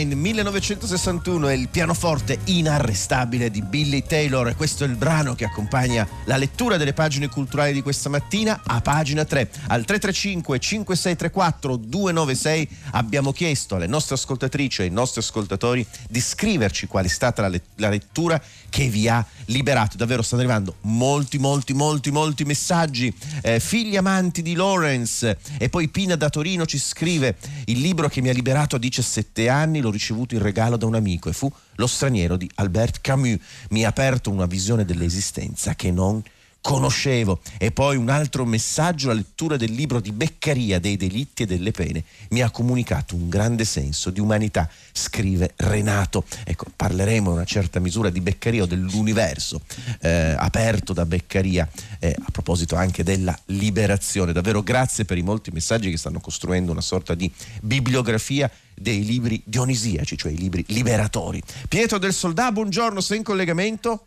Mine 0.00 0.14
1961 0.14 1.48
è 1.48 1.52
il 1.52 1.68
pianoforte 1.68 2.38
inarrestabile 2.44 3.50
di 3.50 3.60
Billy 3.60 4.02
Taylor 4.02 4.48
e 4.48 4.56
questo 4.56 4.84
è 4.84 4.86
il 4.86 4.94
brano 4.94 5.34
che 5.34 5.44
accompagna 5.44 6.08
la 6.24 6.38
lettura 6.38 6.78
delle 6.78 6.94
pagine 6.94 7.28
culturali 7.28 7.74
di 7.74 7.82
questa 7.82 8.08
mattina 8.08 8.62
a 8.64 8.80
pagina 8.80 9.26
3 9.26 9.50
al 9.66 9.84
335 9.84 10.58
5634 10.58 11.76
296 11.76 12.68
abbiamo 12.92 13.30
chiesto 13.32 13.74
alle 13.74 13.86
nostre 13.86 14.14
ascoltatrici 14.14 14.80
e 14.80 14.84
ai 14.84 14.90
nostri 14.90 15.20
ascoltatori 15.20 15.86
di 16.08 16.20
scriverci 16.20 16.86
qual 16.86 17.04
è 17.04 17.08
stata 17.08 17.42
la, 17.42 17.48
let- 17.48 17.66
la 17.74 17.90
lettura 17.90 18.40
che 18.70 18.88
vi 18.88 19.06
ha 19.06 19.22
liberato 19.50 19.96
davvero 19.96 20.22
stanno 20.22 20.42
arrivando 20.42 20.76
molti 20.82 21.38
molti 21.38 21.74
molti 21.74 22.10
molti 22.10 22.44
messaggi 22.44 23.12
eh, 23.42 23.60
figli 23.60 23.96
amanti 23.96 24.42
di 24.42 24.54
Lawrence 24.54 25.38
e 25.58 25.68
poi 25.68 25.88
Pina 25.88 26.16
da 26.16 26.30
Torino 26.30 26.66
ci 26.66 26.78
scrive 26.78 27.36
il 27.66 27.80
libro 27.80 28.08
che 28.08 28.20
mi 28.20 28.28
ha 28.28 28.32
liberato 28.32 28.76
a 28.76 28.78
17 28.78 29.08
17 29.10 29.48
anni 29.48 29.80
l'ho 29.80 29.90
ricevuto 29.90 30.34
in 30.34 30.42
regalo 30.42 30.76
da 30.76 30.86
un 30.86 30.94
amico 30.94 31.28
e 31.28 31.32
fu 31.32 31.50
Lo 31.76 31.86
straniero 31.86 32.36
di 32.36 32.50
Albert 32.56 33.00
Camus. 33.00 33.38
Mi 33.70 33.84
ha 33.84 33.88
aperto 33.88 34.30
una 34.30 34.46
visione 34.46 34.84
dell'esistenza 34.84 35.74
che 35.74 35.90
non 35.90 36.22
conoscevo. 36.60 37.40
E 37.58 37.70
poi 37.70 37.96
un 37.96 38.08
altro 38.08 38.44
messaggio, 38.44 39.08
la 39.08 39.14
lettura 39.14 39.56
del 39.56 39.72
libro 39.72 40.00
di 40.00 40.12
Beccaria 40.12 40.78
dei 40.78 40.96
delitti 40.96 41.42
e 41.42 41.46
delle 41.46 41.70
pene 41.70 42.04
mi 42.30 42.42
ha 42.42 42.50
comunicato 42.50 43.14
un 43.14 43.28
grande 43.28 43.64
senso 43.64 44.10
di 44.10 44.20
umanità, 44.20 44.68
scrive 44.92 45.52
Renato. 45.56 46.24
Ecco, 46.44 46.66
parleremo 46.74 47.30
in 47.30 47.36
una 47.36 47.44
certa 47.44 47.80
misura 47.80 48.10
di 48.10 48.20
Beccaria 48.20 48.62
o 48.62 48.66
dell'universo 48.66 49.60
eh, 50.00 50.34
aperto 50.36 50.92
da 50.92 51.06
Beccaria 51.06 51.68
eh, 51.98 52.14
a 52.18 52.30
proposito 52.30 52.76
anche 52.76 53.02
della 53.02 53.36
liberazione. 53.46 54.32
Davvero 54.32 54.62
grazie 54.62 55.04
per 55.04 55.18
i 55.18 55.22
molti 55.22 55.50
messaggi 55.50 55.90
che 55.90 55.96
stanno 55.96 56.20
costruendo 56.20 56.72
una 56.72 56.80
sorta 56.80 57.14
di 57.14 57.30
bibliografia 57.62 58.50
dei 58.74 59.04
libri 59.04 59.42
dionisiaci, 59.44 60.16
cioè 60.16 60.32
i 60.32 60.36
libri 60.36 60.64
liberatori. 60.68 61.42
Pietro 61.68 61.98
del 61.98 62.14
Soldà, 62.14 62.50
buongiorno, 62.50 63.00
sei 63.00 63.18
in 63.18 63.22
collegamento? 63.22 64.06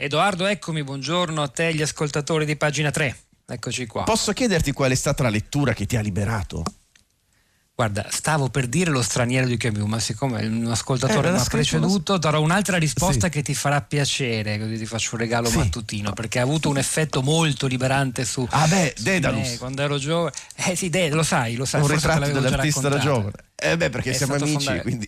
Edoardo, 0.00 0.46
eccomi, 0.46 0.84
buongiorno 0.84 1.42
a 1.42 1.48
te 1.48 1.64
agli 1.64 1.82
ascoltatori 1.82 2.44
di 2.44 2.54
pagina 2.54 2.92
3. 2.92 3.16
Eccoci 3.46 3.84
qua. 3.86 4.04
Posso 4.04 4.32
chiederti 4.32 4.70
qual 4.70 4.92
è 4.92 4.94
stata 4.94 5.24
la 5.24 5.28
lettura 5.28 5.72
che 5.72 5.86
ti 5.86 5.96
ha 5.96 6.00
liberato? 6.00 6.62
Guarda, 7.74 8.06
stavo 8.08 8.48
per 8.48 8.68
dire 8.68 8.92
lo 8.92 9.02
straniero 9.02 9.48
di 9.48 9.56
Camus, 9.56 9.88
ma 9.88 9.98
siccome 9.98 10.46
un 10.46 10.68
ascoltatore 10.70 11.30
eh, 11.30 11.32
mi 11.32 11.38
ha 11.38 11.44
preceduto, 11.44 12.12
lo... 12.12 12.18
darò 12.18 12.40
un'altra 12.40 12.76
risposta 12.76 13.26
sì. 13.26 13.32
che 13.32 13.42
ti 13.42 13.56
farà 13.56 13.82
piacere, 13.82 14.60
così 14.60 14.78
ti 14.78 14.86
faccio 14.86 15.10
un 15.14 15.20
regalo 15.20 15.48
sì. 15.48 15.56
mattutino, 15.56 16.12
perché 16.12 16.38
ha 16.38 16.42
avuto 16.42 16.68
un 16.68 16.78
effetto 16.78 17.20
molto 17.20 17.66
liberante 17.66 18.24
su... 18.24 18.46
Ah 18.50 18.68
beh, 18.68 18.94
Dedalus. 18.98 19.50
Me, 19.50 19.58
quando 19.58 19.82
ero 19.82 19.98
giovane. 19.98 20.32
Eh 20.54 20.76
sì, 20.76 20.90
Dedalus, 20.90 21.16
lo 21.16 21.22
sai, 21.24 21.56
lo 21.56 21.64
sai. 21.64 21.80
Un 21.80 21.88
ritratto 21.88 22.30
dell'artista 22.30 22.88
da 22.88 22.98
giovane. 22.98 23.32
Eh 23.56 23.76
beh, 23.76 23.90
perché 23.90 24.10
È 24.10 24.14
siamo 24.14 24.34
amici, 24.34 24.64
fondato... 24.64 24.82
quindi... 24.82 25.06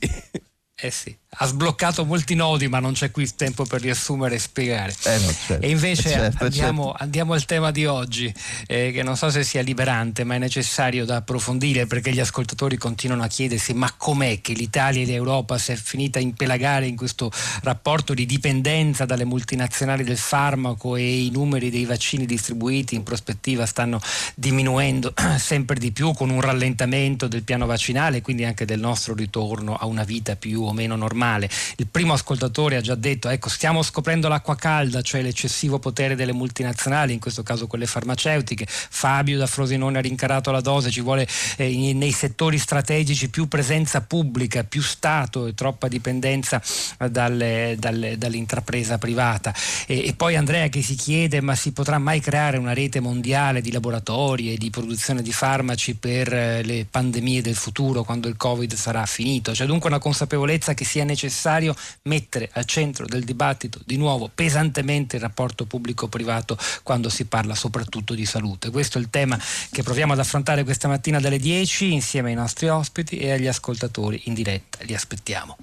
Eh 0.82 0.90
sì, 0.90 1.14
ha 1.32 1.46
sbloccato 1.46 2.04
molti 2.04 2.34
nodi, 2.34 2.66
ma 2.68 2.80
non 2.80 2.92
c'è 2.92 3.10
qui 3.10 3.22
il 3.22 3.34
tempo 3.36 3.64
per 3.64 3.80
riassumere 3.80 4.34
e 4.34 4.38
spiegare. 4.38 4.94
Eh 5.04 5.18
no, 5.18 5.32
certo, 5.32 5.64
e 5.64 5.70
invece 5.70 6.08
certo, 6.08 6.44
andiamo, 6.44 6.86
certo. 6.86 7.02
andiamo, 7.02 7.32
al 7.34 7.44
tema 7.44 7.70
di 7.70 7.86
oggi, 7.86 8.32
eh, 8.66 8.90
che 8.90 9.02
non 9.02 9.16
so 9.16 9.30
se 9.30 9.44
sia 9.44 9.60
liberante, 9.60 10.24
ma 10.24 10.34
è 10.34 10.38
necessario 10.38 11.04
da 11.04 11.16
approfondire 11.16 11.86
perché 11.86 12.12
gli 12.12 12.18
ascoltatori 12.18 12.76
continuano 12.78 13.22
a 13.22 13.26
chiedersi: 13.28 13.74
ma 13.74 13.92
com'è 13.96 14.40
che 14.40 14.54
l'Italia 14.54 15.02
e 15.02 15.06
l'Europa 15.06 15.56
si 15.58 15.72
è 15.72 15.76
finita 15.76 16.18
a 16.18 16.22
impelagare 16.22 16.86
in 16.86 16.96
questo 16.96 17.30
rapporto 17.62 18.12
di 18.12 18.26
dipendenza 18.26 19.04
dalle 19.04 19.24
multinazionali 19.24 20.02
del 20.02 20.18
farmaco 20.18 20.96
e 20.96 21.26
i 21.26 21.30
numeri 21.30 21.70
dei 21.70 21.84
vaccini 21.84 22.26
distribuiti 22.26 22.94
in 22.94 23.02
prospettiva 23.02 23.66
stanno 23.66 24.00
diminuendo 24.34 25.12
sempre 25.38 25.78
di 25.78 25.92
più 25.92 26.12
con 26.12 26.30
un 26.30 26.40
rallentamento 26.40 27.28
del 27.28 27.44
piano 27.44 27.66
vaccinale, 27.66 28.20
quindi 28.20 28.44
anche 28.44 28.64
del 28.64 28.80
nostro 28.80 29.14
ritorno 29.14 29.76
a 29.76 29.86
una 29.86 30.04
vita 30.04 30.34
più 30.36 30.68
o 30.70 30.72
meno 30.72 30.96
normale. 30.96 31.48
Il 31.76 31.86
primo 31.86 32.12
ascoltatore 32.12 32.76
ha 32.76 32.80
già 32.80 32.94
detto, 32.94 33.28
ecco, 33.28 33.48
stiamo 33.48 33.82
scoprendo 33.82 34.28
l'acqua 34.28 34.56
calda, 34.56 35.02
cioè 35.02 35.22
l'eccessivo 35.22 35.78
potere 35.78 36.14
delle 36.14 36.32
multinazionali, 36.32 37.12
in 37.12 37.20
questo 37.20 37.42
caso 37.42 37.66
quelle 37.66 37.86
farmaceutiche. 37.86 38.66
Fabio 38.68 39.38
da 39.38 39.46
Frosinone 39.46 39.98
ha 39.98 40.00
rincarato 40.00 40.50
la 40.50 40.60
dose, 40.60 40.90
ci 40.90 41.00
vuole 41.00 41.26
eh, 41.56 41.92
nei 41.94 42.12
settori 42.12 42.58
strategici 42.58 43.28
più 43.28 43.48
presenza 43.48 44.00
pubblica, 44.00 44.64
più 44.64 44.82
Stato 44.82 45.46
e 45.46 45.54
troppa 45.54 45.88
dipendenza 45.88 46.62
dalle, 47.10 47.76
dalle, 47.78 48.18
dall'intrapresa 48.18 48.98
privata. 48.98 49.54
E, 49.86 50.06
e 50.06 50.14
poi 50.14 50.36
Andrea 50.36 50.68
che 50.68 50.82
si 50.82 50.94
chiede, 50.94 51.40
ma 51.40 51.54
si 51.54 51.72
potrà 51.72 51.98
mai 51.98 52.20
creare 52.20 52.56
una 52.56 52.72
rete 52.72 53.00
mondiale 53.00 53.60
di 53.60 53.72
laboratori 53.72 54.52
e 54.52 54.56
di 54.56 54.70
produzione 54.70 55.22
di 55.22 55.32
farmaci 55.32 55.94
per 55.96 56.32
eh, 56.32 56.62
le 56.62 56.86
pandemie 56.88 57.42
del 57.42 57.54
futuro 57.54 58.02
quando 58.02 58.28
il 58.28 58.36
Covid 58.36 58.74
sarà 58.74 59.04
finito? 59.06 59.52
C'è 59.52 59.66
dunque 59.66 59.88
una 59.88 59.98
consapevolezza 59.98 60.59
consapevolezza 60.60 60.74
che 60.74 60.84
sia 60.84 61.04
necessario 61.04 61.74
mettere 62.02 62.50
al 62.52 62.66
centro 62.66 63.06
del 63.06 63.24
dibattito 63.24 63.80
di 63.84 63.96
nuovo 63.96 64.30
pesantemente 64.32 65.16
il 65.16 65.22
rapporto 65.22 65.64
pubblico-privato 65.64 66.56
quando 66.82 67.08
si 67.08 67.24
parla 67.24 67.54
soprattutto 67.54 68.14
di 68.14 68.26
salute. 68.26 68.70
Questo 68.70 68.98
è 68.98 69.00
il 69.00 69.10
tema 69.10 69.38
che 69.70 69.82
proviamo 69.82 70.12
ad 70.12 70.18
affrontare 70.18 70.62
questa 70.62 70.86
mattina 70.86 71.18
dalle 71.18 71.38
10 71.38 71.92
insieme 71.92 72.28
ai 72.28 72.36
nostri 72.36 72.68
ospiti 72.68 73.16
e 73.18 73.32
agli 73.32 73.46
ascoltatori 73.46 74.22
in 74.24 74.34
diretta. 74.34 74.78
Li 74.82 74.94
aspettiamo. 74.94 75.56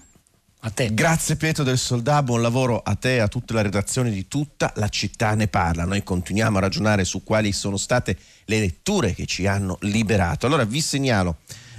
Grazie 0.92 1.38
Pietro 1.38 1.64
del 1.64 1.78
Soldà, 1.78 2.22
buon 2.24 2.42
lavoro 2.42 2.82
a 2.84 2.96
te 2.96 3.16
e 3.16 3.20
a 3.20 3.30
tutta 3.30 3.54
la 3.54 3.62
redazione 3.62 4.10
di 4.10 4.28
tutta 4.28 4.74
la 4.76 4.90
città 4.90 5.34
ne 5.34 5.48
parla. 5.48 5.86
Noi 5.86 6.04
continuiamo 6.04 6.58
a 6.58 6.62
ragionare 6.62 7.06
su 7.06 7.24
quali 7.24 7.54
sono 7.54 7.78
state 7.78 8.18
le 8.46 8.60
letture 8.60 9.14
che 9.14 9.26
ci 9.26 9.48
hanno 9.48 9.78
liberato. 9.82 10.46
Allora 10.46 10.66
vi 10.66 10.82
segnalo 10.82 11.38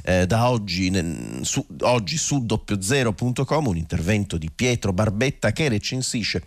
eh, 0.08 0.26
da 0.26 0.48
oggi, 0.48 0.90
su, 1.42 1.64
oggi 1.80 2.16
su 2.16 2.46
doppiozero.com 2.46 3.66
un 3.66 3.76
intervento 3.76 4.38
di 4.38 4.50
Pietro 4.50 4.94
Barbetta 4.94 5.52
che 5.52 5.68
recensisce 5.68 6.44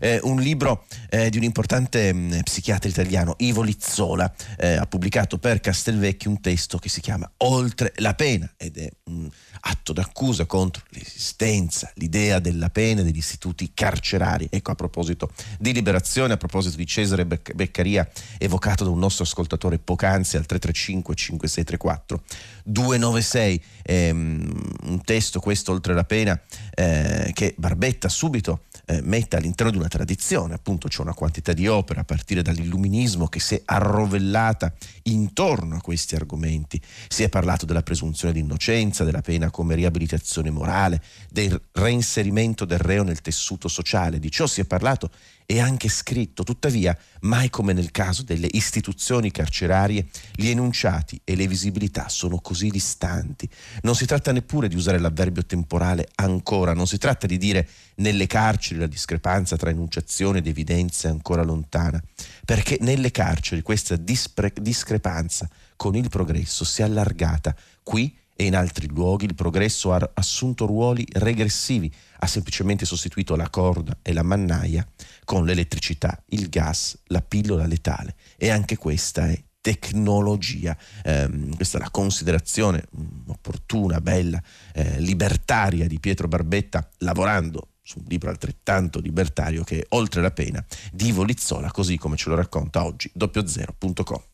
eh, 0.00 0.18
un 0.22 0.40
libro 0.40 0.86
eh, 1.10 1.28
di 1.28 1.36
un 1.36 1.42
importante 1.42 2.12
mh, 2.12 2.18
mm, 2.18 2.40
psichiatra 2.40 2.88
italiano, 2.88 3.34
Ivo 3.38 3.60
Lizzola, 3.60 4.32
eh, 4.56 4.76
ha 4.76 4.86
pubblicato 4.86 5.38
per 5.38 5.60
Castelvecchi 5.60 6.26
un 6.26 6.40
testo 6.40 6.78
che 6.78 6.88
si 6.88 7.00
chiama 7.00 7.30
Oltre 7.38 7.92
la 7.96 8.14
pena 8.14 8.50
ed 8.56 8.78
è 8.78 8.90
un 9.04 9.28
atto 9.60 9.92
d'accusa 9.92 10.46
contro 10.46 10.82
l'esistenza, 10.88 11.90
l'idea 11.96 12.38
della 12.38 12.70
pena 12.70 13.02
degli 13.02 13.18
istituti 13.18 13.72
carcerari. 13.74 14.48
Ecco 14.50 14.70
a 14.70 14.74
proposito 14.74 15.30
di 15.58 15.72
liberazione, 15.72 16.32
a 16.32 16.36
proposito 16.36 16.76
di 16.76 16.86
Cesare 16.86 17.26
Beccaria 17.26 18.08
evocato 18.38 18.84
da 18.84 18.90
un 18.90 18.98
nostro 18.98 19.24
ascoltatore 19.24 19.78
poc'anzi 19.78 20.36
al 20.36 20.46
335 20.46 21.14
5634 21.14 22.22
296, 22.64 23.62
ehm, 23.82 24.62
un 24.84 25.00
testo 25.02 25.40
questo 25.40 25.72
oltre 25.72 25.94
la 25.94 26.04
pena 26.04 26.40
eh, 26.74 27.30
che 27.32 27.54
Barbetta 27.56 28.08
subito 28.08 28.64
eh, 28.86 29.00
mette 29.02 29.36
all'interno 29.36 29.72
di 29.72 29.78
una 29.78 29.88
tradizione, 29.88 30.54
appunto 30.54 30.88
c'è 30.88 31.00
una 31.00 31.14
quantità 31.14 31.52
di 31.52 31.66
opere 31.68 32.00
a 32.00 32.04
partire 32.04 32.42
dall'illuminismo 32.42 33.28
che 33.28 33.40
si 33.40 33.54
è 33.54 33.62
arrovellata 33.64 34.72
intorno 35.04 35.76
a 35.76 35.80
questi 35.80 36.14
argomenti, 36.14 36.80
si 37.08 37.22
è 37.22 37.28
parlato 37.28 37.66
della 37.66 37.82
presunzione 37.82 38.34
di 38.34 38.40
innocenza, 38.40 39.04
della 39.04 39.22
pena 39.22 39.50
come 39.50 39.74
riabilitazione 39.74 40.50
morale, 40.50 41.02
del 41.30 41.60
reinserimento 41.72 42.64
del 42.64 42.78
reo 42.78 43.02
nel 43.02 43.20
tessuto 43.20 43.68
sociale, 43.68 44.18
di 44.18 44.30
ciò 44.30 44.46
si 44.46 44.60
è 44.60 44.64
parlato 44.64 45.10
e 45.46 45.60
anche 45.60 45.88
scritto, 45.88 46.42
tuttavia 46.44 46.96
mai 47.22 47.50
come 47.50 47.72
nel 47.72 47.90
caso 47.90 48.22
delle 48.22 48.48
istituzioni 48.50 49.30
carcerarie 49.30 50.06
gli 50.34 50.48
enunciati 50.48 51.20
e 51.24 51.36
le 51.36 51.46
visibilità 51.46 52.08
sono 52.08 52.38
così 52.40 52.68
distanti. 52.68 53.48
Non 53.82 53.94
si 53.94 54.06
tratta 54.06 54.32
neppure 54.32 54.68
di 54.68 54.76
usare 54.76 54.98
l'avverbio 54.98 55.44
temporale 55.44 56.08
ancora, 56.16 56.74
non 56.74 56.86
si 56.86 56.98
tratta 56.98 57.26
di 57.26 57.38
dire 57.38 57.68
nelle 57.96 58.26
carceri 58.26 58.80
la 58.80 58.86
discrepanza 58.86 59.56
tra 59.56 59.70
enunciazione 59.70 60.38
ed 60.38 60.46
evidenza 60.46 61.08
è 61.08 61.10
ancora 61.10 61.42
lontana, 61.42 62.02
perché 62.44 62.78
nelle 62.80 63.10
carceri 63.10 63.62
questa 63.62 63.96
dispre- 63.96 64.52
discrepanza 64.60 65.48
con 65.76 65.96
il 65.96 66.08
progresso 66.08 66.64
si 66.64 66.80
è 66.80 66.84
allargata. 66.84 67.54
Qui 67.82 68.16
e 68.34 68.44
in 68.44 68.56
altri 68.56 68.88
luoghi 68.88 69.26
il 69.26 69.34
progresso 69.34 69.92
ha 69.92 70.10
assunto 70.14 70.66
ruoli 70.66 71.06
regressivi, 71.12 71.92
ha 72.18 72.26
semplicemente 72.26 72.84
sostituito 72.84 73.36
la 73.36 73.50
corda 73.50 73.98
e 74.02 74.12
la 74.12 74.22
mannaia 74.22 74.86
con 75.24 75.44
l'elettricità, 75.44 76.22
il 76.30 76.48
gas, 76.48 76.98
la 77.06 77.20
pillola 77.20 77.66
letale 77.66 78.16
e 78.36 78.50
anche 78.50 78.76
questa 78.76 79.28
è 79.28 79.42
tecnologia. 79.62 80.76
Eh, 81.02 81.48
questa 81.56 81.78
è 81.78 81.80
la 81.80 81.90
considerazione 81.90 82.84
mm, 82.94 83.30
opportuna, 83.30 84.00
bella, 84.00 84.42
eh, 84.74 85.00
libertaria 85.00 85.86
di 85.86 85.98
Pietro 86.00 86.28
Barbetta, 86.28 86.86
lavorando 86.98 87.68
su 87.82 87.98
un 87.98 88.04
libro 88.08 88.30
altrettanto 88.30 89.00
libertario 89.00 89.64
che 89.64 89.80
è 89.80 89.86
Oltre 89.90 90.20
la 90.20 90.30
pena 90.30 90.62
di 90.92 91.06
Ivo 91.06 91.22
Lizzola, 91.22 91.70
così 91.70 91.96
come 91.96 92.16
ce 92.16 92.28
lo 92.28 92.34
racconta 92.34 92.84
oggi 92.84 93.10
doppiozero.com. 93.14 94.31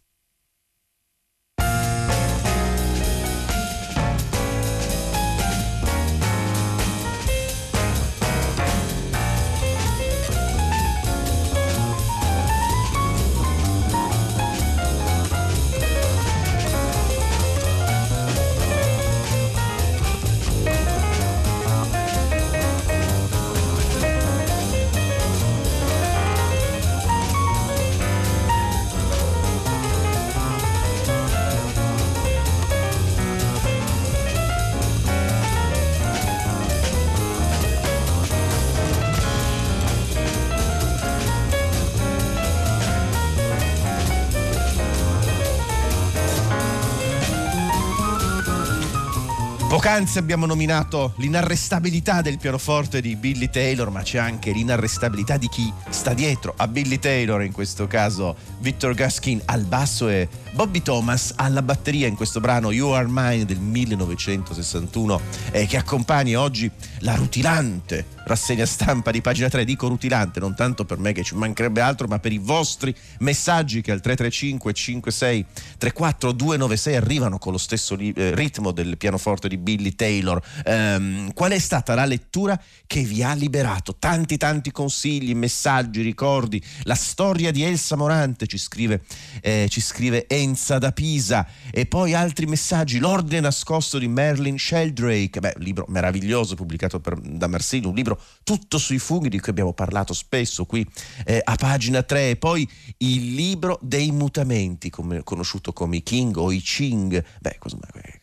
Poc'anzi 49.89 50.19
abbiamo 50.19 50.45
nominato 50.45 51.15
l'inarrestabilità 51.17 52.21
del 52.21 52.37
pianoforte 52.37 53.01
di 53.01 53.17
Billy 53.17 53.49
Taylor, 53.49 53.89
ma 53.89 54.03
c'è 54.03 54.19
anche 54.19 54.51
l'inarrestabilità 54.51 55.39
di 55.39 55.49
chi 55.49 55.73
sta 55.89 56.13
dietro 56.13 56.53
a 56.59 56.69
Billy 56.69 56.99
Taylor, 56.99 57.43
in 57.43 57.53
questo 57.53 57.87
caso 57.87 58.37
Victor 58.59 58.93
Gaskin 58.93 59.41
al 59.47 59.65
basso 59.65 60.11
e 60.11 60.29
Bobby 60.53 60.83
Thomas 60.83 61.33
alla 61.37 61.63
batteria 61.63 62.07
in 62.07 62.17
questo 62.17 62.39
brano 62.39 62.71
You 62.71 62.91
Are 62.91 63.07
Mine 63.09 63.47
del 63.47 63.61
1961 63.61 65.21
eh, 65.53 65.67
che 65.67 65.79
accompagna 65.79 66.39
oggi 66.39 66.71
la 66.99 67.15
rutilante 67.15 68.05
rassegna 68.29 68.67
stampa 68.67 69.11
di 69.11 69.21
pagina 69.21 69.49
3. 69.49 69.65
Dico 69.65 69.89
rutilante 69.89 70.39
non 70.39 70.55
tanto 70.55 70.85
per 70.85 70.99
me 70.99 71.13
che 71.13 71.25
ci 71.25 71.35
mancherebbe 71.35 71.81
altro, 71.81 72.07
ma 72.07 72.19
per 72.19 72.33
i 72.33 72.39
vostri 72.39 72.95
messaggi 73.21 73.81
che 73.81 73.91
al 73.91 74.01
335 74.01 74.73
56 74.73 75.47
34 75.79 76.33
296 76.33 76.97
arrivano 76.97 77.39
con 77.39 77.53
lo 77.53 77.59
stesso 77.59 77.97
eh, 77.99 78.35
ritmo 78.35 78.71
del 78.71 78.97
pianoforte 78.97 79.49
di 79.49 79.57
Billy 79.57 79.95
Taylor. 79.95 80.41
Um, 80.65 81.33
qual 81.33 81.53
è 81.53 81.59
stata 81.59 81.95
la 81.95 82.05
lettura 82.05 82.61
che 82.87 83.03
vi 83.03 83.23
ha 83.23 83.33
liberato? 83.35 83.97
Tanti 83.99 84.37
tanti 84.37 84.71
consigli, 84.71 85.35
messaggi, 85.35 86.03
ricordi. 86.03 86.63
La 86.83 86.95
storia 86.95 87.51
di 87.51 87.63
Elsa 87.63 87.97
Morante 87.97 88.47
ci 88.47 88.59
scrive, 88.59 89.03
eh, 89.41 89.67
ci 89.71 89.81
scrive 89.81 90.27
Enza 90.29 90.79
da 90.79 90.93
Pisa 90.93 91.47
e 91.71 91.87
poi 91.87 92.15
altri 92.15 92.47
messaggi. 92.47 92.99
L'ordine 92.99 93.41
nascosto 93.41 93.99
di 93.99 94.09
Merlin 94.09 94.59
Sheldrake, 94.59 95.41
beh, 95.41 95.55
libro 95.59 95.87
meraviglioso 95.89 96.55
pubblicato 96.55 97.01
per, 97.01 97.19
da 97.19 97.47
Marsini, 97.47 97.87
un 97.87 97.95
libro 97.95 98.18
tutto 98.43 98.79
sui 98.79 98.99
funghi 98.99 99.29
di 99.29 99.41
cui 99.41 99.51
abbiamo 99.51 99.73
parlato 99.73 100.13
spesso 100.15 100.65
qui 100.65 100.87
eh, 101.25 101.41
a 101.43 101.55
pagina 101.57 102.03
3 102.03 102.31
e 102.31 102.37
poi 102.37 102.69
il 102.99 103.35
libro 103.35 103.79
dei 103.83 104.11
mutamenti 104.11 104.91
come, 104.91 105.23
conosciuto 105.23 105.73
come 105.73 105.97
i 105.97 106.03
King 106.03 106.37
o 106.37 106.51
i 106.53 106.61
Ching 106.61 107.25
beh 107.41 107.59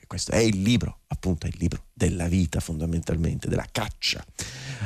questo 0.07 0.31
è 0.31 0.37
il 0.37 0.61
libro 0.61 0.99
appunto 1.07 1.45
è 1.45 1.49
il 1.49 1.55
libro 1.57 1.83
della 1.93 2.27
vita 2.27 2.59
fondamentalmente 2.59 3.47
della 3.47 3.67
caccia 3.71 4.23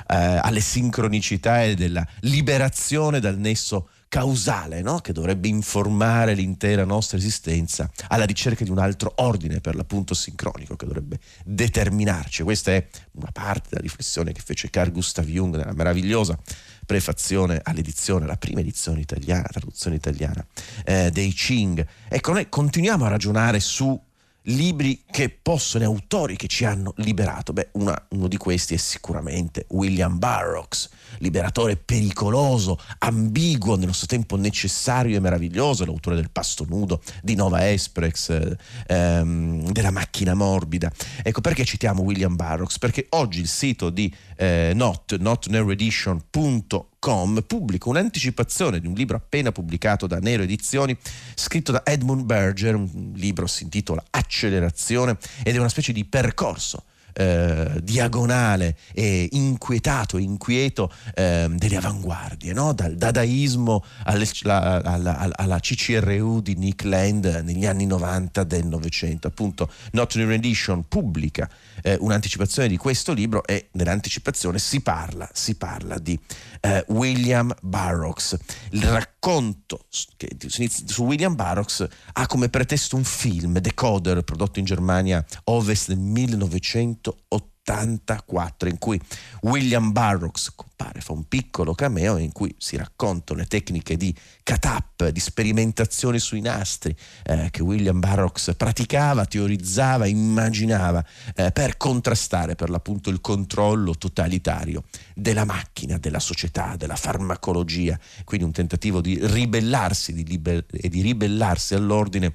eh, 0.07 0.15
alle 0.15 0.61
sincronicità 0.61 1.63
e 1.63 1.75
della 1.75 2.05
liberazione 2.21 3.19
dal 3.19 3.37
nesso 3.37 3.89
causale 4.09 4.81
no? 4.81 4.99
che 4.99 5.13
dovrebbe 5.13 5.47
informare 5.47 6.33
l'intera 6.33 6.83
nostra 6.83 7.17
esistenza 7.17 7.89
alla 8.07 8.25
ricerca 8.25 8.63
di 8.63 8.71
un 8.71 8.79
altro 8.79 9.13
ordine 9.17 9.61
per 9.61 9.75
l'appunto 9.75 10.13
sincronico 10.13 10.75
che 10.75 10.85
dovrebbe 10.85 11.19
determinarci. 11.45 12.43
Questa 12.43 12.71
è 12.71 12.85
una 13.13 13.31
parte 13.31 13.69
della 13.69 13.81
riflessione 13.81 14.33
che 14.33 14.41
fece 14.43 14.69
Carl 14.69 14.91
Gustav 14.91 15.25
Jung 15.25 15.55
nella 15.55 15.73
meravigliosa 15.73 16.37
prefazione 16.85 17.61
all'edizione, 17.63 18.25
la 18.25 18.37
prima 18.37 18.61
edizione 18.61 18.99
italiana, 18.99 19.47
traduzione 19.47 19.95
italiana 19.95 20.43
eh, 20.83 21.11
dei 21.11 21.31
Ching. 21.31 21.85
Ecco, 22.07 22.33
noi 22.33 22.49
continuiamo 22.49 23.05
a 23.05 23.09
ragionare 23.09 23.59
su 23.59 24.07
libri 24.49 25.03
che 25.09 25.29
possono, 25.29 25.85
autori 25.85 26.35
che 26.35 26.47
ci 26.47 26.65
hanno 26.65 26.93
liberato. 26.97 27.53
Beh, 27.53 27.69
una, 27.73 28.07
uno 28.09 28.27
di 28.27 28.37
questi 28.37 28.73
è 28.73 28.77
sicuramente 28.77 29.65
William 29.69 30.17
Burroughs, 30.17 30.89
liberatore 31.19 31.75
pericoloso, 31.75 32.79
ambiguo, 32.99 33.75
nello 33.75 33.91
stesso 33.91 34.07
tempo 34.07 34.35
necessario 34.35 35.17
e 35.17 35.19
meraviglioso, 35.19 35.85
l'autore 35.85 36.15
del 36.15 36.29
Pasto 36.31 36.65
Nudo, 36.67 37.01
di 37.21 37.35
Nova 37.35 37.69
Esprex, 37.69 38.29
eh, 38.29 38.57
ehm, 38.87 39.71
della 39.71 39.91
Macchina 39.91 40.33
Morbida. 40.33 40.91
Ecco 41.21 41.41
perché 41.41 41.65
citiamo 41.65 42.01
William 42.01 42.35
Burroughs, 42.35 42.79
perché 42.79 43.07
oggi 43.09 43.39
il 43.39 43.47
sito 43.47 43.89
di 43.89 44.13
eh, 44.37 44.71
Not, 44.73 45.17
notneredition.com 45.17 46.87
Com 46.99 47.41
pubblica 47.47 47.87
un'anticipazione 47.87 48.81
di 48.81 48.87
un 48.87 48.93
libro 48.93 49.15
appena 49.15 49.53
pubblicato 49.53 50.05
da 50.05 50.19
Nero 50.19 50.43
Edizioni, 50.43 50.97
scritto 51.33 51.71
da 51.71 51.85
Edmund 51.85 52.23
Berger, 52.23 52.75
un 52.75 53.13
libro 53.15 53.47
si 53.47 53.63
intitola 53.63 54.03
Accelerazione 54.09 55.17
ed 55.43 55.55
è 55.55 55.59
una 55.59 55.69
specie 55.69 55.93
di 55.93 56.03
percorso 56.03 56.83
eh, 57.13 57.79
diagonale 57.81 58.77
e 58.93 59.27
inquietato, 59.31 60.17
inquieto 60.17 60.91
eh, 61.15 61.47
delle 61.51 61.77
avanguardie, 61.77 62.53
no? 62.53 62.73
dal 62.73 62.95
dadaismo 62.95 63.83
alle, 64.03 64.27
alla, 64.43 64.81
alla, 64.83 65.35
alla, 65.35 65.59
CCRU 65.59 66.41
di 66.41 66.55
Nick 66.55 66.83
Land 66.83 67.41
negli 67.43 67.65
anni 67.65 67.85
90 67.85 68.43
del 68.43 68.65
Novecento. 68.65 69.27
Appunto, 69.27 69.69
Not 69.91 70.15
in 70.15 70.27
Rendition 70.27 70.87
pubblica 70.87 71.49
eh, 71.81 71.97
un'anticipazione 71.99 72.67
di 72.67 72.77
questo 72.77 73.13
libro 73.13 73.45
e 73.45 73.69
nell'anticipazione 73.73 74.59
si 74.59 74.81
parla, 74.81 75.29
si 75.33 75.55
parla 75.55 75.97
di 75.97 76.17
eh, 76.61 76.83
William 76.87 77.53
Burroughs. 77.61 78.37
Il 78.71 78.83
racconto 78.83 79.85
che 80.17 80.29
su 80.47 81.03
William 81.03 81.35
Burroughs 81.35 81.85
ha 82.13 82.27
come 82.27 82.49
pretesto 82.49 82.95
un 82.95 83.03
film, 83.03 83.59
Decoder, 83.59 84.21
prodotto 84.23 84.59
in 84.59 84.65
Germania 84.65 85.23
Ovest 85.45 85.89
nel 85.89 85.99
1980 85.99 86.98
84 87.01 88.69
in 88.69 88.77
cui 88.79 88.99
William 89.41 89.91
Burroughs 89.91 90.51
compare, 90.55 91.01
fa 91.01 91.11
un 91.13 91.27
piccolo 91.27 91.73
cameo 91.75 92.17
in 92.17 92.31
cui 92.31 92.53
si 92.57 92.75
raccontano 92.77 93.39
le 93.39 93.45
tecniche 93.45 93.95
di 93.95 94.15
cut-up, 94.43 95.09
di 95.09 95.19
sperimentazione 95.19 96.17
sui 96.17 96.41
nastri 96.41 96.95
eh, 97.23 97.49
che 97.51 97.61
William 97.61 97.99
Burroughs 97.99 98.53
praticava, 98.57 99.25
teorizzava, 99.25 100.07
immaginava 100.07 101.05
eh, 101.35 101.51
per 101.51 101.77
contrastare 101.77 102.55
per 102.55 102.69
l'appunto 102.69 103.09
il 103.09 103.21
controllo 103.21 103.93
totalitario 103.93 104.83
della 105.13 105.45
macchina, 105.45 105.97
della 105.97 106.19
società, 106.19 106.75
della 106.75 106.95
farmacologia, 106.95 107.99
quindi 108.23 108.45
un 108.45 108.51
tentativo 108.51 109.01
di 109.01 109.19
ribellarsi 109.21 110.13
di 110.13 110.25
liber- 110.25 110.65
e 110.71 110.89
di 110.89 111.01
ribellarsi 111.01 111.75
all'ordine 111.75 112.33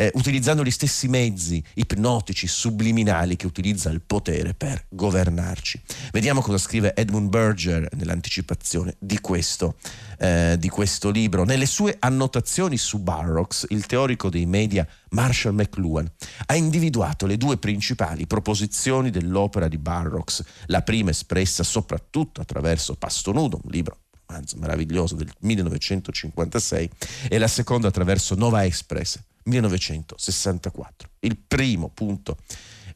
eh, 0.00 0.10
utilizzando 0.14 0.64
gli 0.64 0.70
stessi 0.70 1.08
mezzi 1.08 1.62
ipnotici, 1.74 2.46
subliminali 2.46 3.36
che 3.36 3.44
utilizza 3.44 3.90
il 3.90 4.00
potere 4.00 4.54
per 4.54 4.86
governarci. 4.88 5.78
Vediamo 6.10 6.40
cosa 6.40 6.56
scrive 6.56 6.96
Edmund 6.96 7.28
Berger 7.28 7.86
nell'anticipazione 7.96 8.96
di 8.98 9.20
questo, 9.20 9.74
eh, 10.18 10.56
di 10.58 10.70
questo 10.70 11.10
libro. 11.10 11.44
Nelle 11.44 11.66
sue 11.66 11.96
annotazioni 11.98 12.78
su 12.78 13.00
Barrocks, 13.00 13.66
il 13.68 13.84
teorico 13.84 14.30
dei 14.30 14.46
media 14.46 14.88
Marshall 15.10 15.54
McLuhan 15.54 16.10
ha 16.46 16.56
individuato 16.56 17.26
le 17.26 17.36
due 17.36 17.58
principali 17.58 18.26
proposizioni 18.26 19.10
dell'opera 19.10 19.68
di 19.68 19.76
Barrocks, 19.76 20.42
la 20.66 20.80
prima 20.80 21.10
espressa 21.10 21.62
soprattutto 21.62 22.40
attraverso 22.40 22.94
Pasto 22.94 23.32
Nudo, 23.32 23.60
un 23.62 23.70
libro 23.70 23.98
romanzo 24.30 24.56
meraviglioso 24.58 25.16
del 25.16 25.30
1956, 25.40 26.90
e 27.28 27.38
la 27.38 27.48
seconda 27.48 27.88
attraverso 27.88 28.36
Nova 28.36 28.64
Express, 28.64 29.18
1964. 29.44 31.10
Il 31.20 31.36
primo 31.36 31.88
punto 31.88 32.36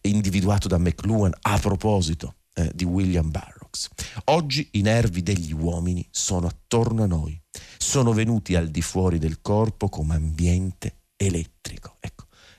individuato 0.02 0.68
da 0.68 0.78
McLuhan 0.78 1.32
a 1.42 1.58
proposito 1.58 2.36
eh, 2.54 2.70
di 2.74 2.84
William 2.84 3.30
Burroughs. 3.30 3.88
Oggi 4.26 4.68
i 4.72 4.82
nervi 4.82 5.22
degli 5.22 5.52
uomini 5.52 6.06
sono 6.10 6.46
attorno 6.46 7.02
a 7.02 7.06
noi, 7.06 7.40
sono 7.78 8.12
venuti 8.12 8.54
al 8.54 8.68
di 8.68 8.82
fuori 8.82 9.18
del 9.18 9.40
corpo 9.40 9.88
come 9.88 10.14
ambiente 10.14 10.98
elettrico. 11.16 11.96
Ecco, 12.00 12.13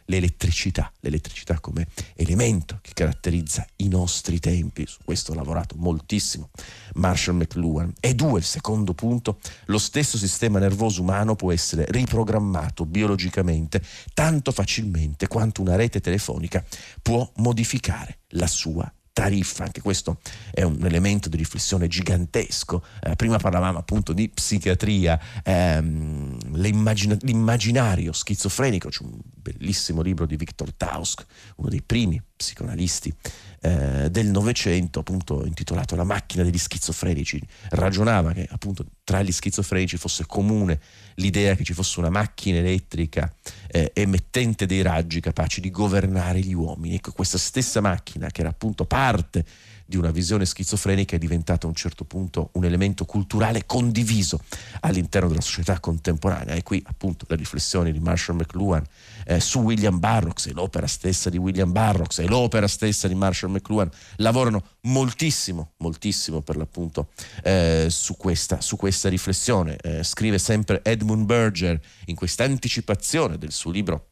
l'elettricità, 0.05 0.91
l'elettricità 0.99 1.59
come 1.59 1.87
elemento 2.15 2.79
che 2.81 2.91
caratterizza 2.93 3.65
i 3.77 3.87
nostri 3.87 4.39
tempi, 4.39 4.85
su 4.87 4.99
questo 5.03 5.31
ha 5.31 5.35
lavorato 5.35 5.75
moltissimo. 5.77 6.49
Marshall 6.95 7.37
McLuhan. 7.37 7.93
E 7.99 8.13
due, 8.13 8.39
il 8.39 8.45
secondo 8.45 8.93
punto, 8.93 9.39
lo 9.65 9.77
stesso 9.77 10.17
sistema 10.17 10.59
nervoso 10.59 11.01
umano 11.01 11.35
può 11.35 11.51
essere 11.51 11.85
riprogrammato 11.89 12.85
biologicamente 12.85 13.81
tanto 14.13 14.51
facilmente 14.51 15.27
quanto 15.27 15.61
una 15.61 15.75
rete 15.75 15.99
telefonica 15.99 16.63
può 17.01 17.29
modificare 17.35 18.19
la 18.29 18.47
sua 18.47 18.91
tariffa, 19.15 19.63
anche 19.63 19.79
questo 19.79 20.17
è 20.51 20.63
un 20.63 20.83
elemento 20.83 21.29
di 21.29 21.37
riflessione 21.37 21.87
gigantesco. 21.87 22.83
Eh, 23.01 23.15
prima 23.15 23.37
parlavamo 23.37 23.77
appunto 23.77 24.11
di 24.11 24.27
psichiatria, 24.27 25.17
ehm, 25.41 26.37
l'immaginario 26.51 28.11
schizofrenico, 28.11 28.89
c'è 28.89 29.03
un 29.03 29.17
bellissimo 29.23 30.01
libro 30.01 30.25
di 30.25 30.35
Viktor 30.35 30.73
Tausk, 30.73 31.25
uno 31.55 31.69
dei 31.69 31.81
primi 31.81 32.21
psicoanalisti 32.35 33.15
eh, 33.61 34.09
del 34.11 34.27
Novecento, 34.27 34.99
appunto 34.99 35.45
intitolato 35.45 35.95
La 35.95 36.03
macchina 36.03 36.43
degli 36.43 36.57
schizofrenici, 36.57 37.41
ragionava 37.69 38.33
che 38.33 38.45
appunto 38.51 38.85
tra 39.05 39.21
gli 39.21 39.31
schizofrenici 39.31 39.95
fosse 39.95 40.25
comune 40.25 40.79
l'idea 41.15 41.55
che 41.55 41.63
ci 41.63 41.73
fosse 41.73 41.99
una 41.99 42.09
macchina 42.09 42.57
elettrica 42.57 43.33
eh, 43.75 43.91
emettente 43.93 44.65
dei 44.65 44.81
raggi 44.81 45.19
capaci 45.19 45.59
di 45.59 45.69
governare 45.69 46.39
gli 46.39 46.53
uomini. 46.53 46.95
Ecco, 46.95 47.11
questa 47.11 47.37
stessa 47.37 47.81
macchina, 47.81 48.29
che 48.29 48.39
era 48.39 48.49
appunto 48.49 48.85
parte 48.85 49.43
di 49.85 49.97
una 49.97 50.11
visione 50.11 50.45
schizofrenica 50.45 51.15
è 51.15 51.19
diventata 51.19 51.65
a 51.65 51.69
un 51.69 51.75
certo 51.75 52.03
punto 52.03 52.49
un 52.53 52.65
elemento 52.65 53.05
culturale 53.05 53.65
condiviso 53.65 54.41
all'interno 54.81 55.27
della 55.27 55.41
società 55.41 55.79
contemporanea. 55.79 56.55
E 56.55 56.63
qui 56.63 56.83
appunto 56.87 57.25
le 57.29 57.35
riflessioni 57.35 57.91
di 57.91 57.99
Marshall 57.99 58.37
McLuhan 58.37 58.83
eh, 59.25 59.39
su 59.39 59.59
William 59.59 59.99
Burroughs 59.99 60.47
e 60.47 60.53
l'opera 60.53 60.87
stessa 60.87 61.29
di 61.29 61.37
William 61.37 61.71
Burroughs 61.71 62.19
e 62.19 62.27
l'opera 62.27 62.67
stessa 62.67 63.07
di 63.07 63.15
Marshall 63.15 63.51
McLuhan 63.51 63.89
lavorano 64.17 64.63
moltissimo, 64.81 65.73
moltissimo 65.77 66.41
per 66.41 66.57
l'appunto 66.57 67.09
eh, 67.43 67.87
su, 67.89 68.17
questa, 68.17 68.61
su, 68.61 68.75
questa, 68.77 69.09
riflessione. 69.09 69.77
Eh, 69.77 70.03
scrive 70.03 70.39
sempre 70.39 70.81
Edmund 70.83 71.25
Berger 71.25 71.79
in 72.05 72.15
questa 72.15 72.43
anticipazione 72.43 73.37
del 73.37 73.51
suo 73.51 73.71
libro 73.71 74.07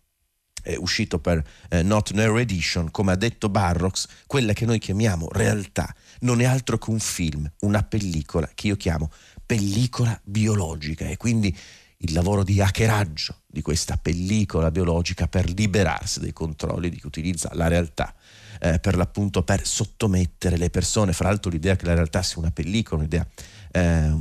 eh, 0.63 0.75
uscito 0.77 1.19
per 1.19 1.43
eh, 1.69 1.83
Not 1.83 2.11
Near 2.11 2.37
Edition, 2.39 2.89
come 2.91 3.11
ha 3.11 3.15
detto 3.15 3.49
Barrocks, 3.49 4.07
quella 4.25 4.53
che 4.53 4.65
noi 4.65 4.79
chiamiamo 4.79 5.27
realtà 5.31 5.93
non 6.21 6.41
è 6.41 6.45
altro 6.45 6.77
che 6.77 6.89
un 6.89 6.99
film, 6.99 7.49
una 7.59 7.83
pellicola 7.83 8.49
che 8.53 8.67
io 8.67 8.75
chiamo 8.75 9.11
pellicola 9.45 10.19
biologica 10.23 11.05
e 11.05 11.17
quindi 11.17 11.55
il 11.97 12.13
lavoro 12.13 12.43
di 12.43 12.59
hackeraggio 12.59 13.41
di 13.45 13.61
questa 13.61 13.97
pellicola 13.97 14.71
biologica 14.71 15.27
per 15.27 15.49
liberarsi 15.49 16.19
dai 16.19 16.33
controlli 16.33 16.89
di 16.89 16.99
chi 16.99 17.07
utilizza 17.07 17.49
la 17.53 17.67
realtà 17.67 18.13
eh, 18.59 18.79
per 18.79 18.95
l'appunto 18.95 19.43
per 19.43 19.65
sottomettere 19.65 20.57
le 20.57 20.69
persone. 20.69 21.13
Fra 21.13 21.29
l'altro 21.29 21.49
l'idea 21.49 21.75
che 21.75 21.85
la 21.85 21.93
realtà 21.93 22.21
sia 22.21 22.39
una 22.39 22.51
pellicola, 22.51 23.01
un'idea 23.01 23.25
eh, 23.75 24.13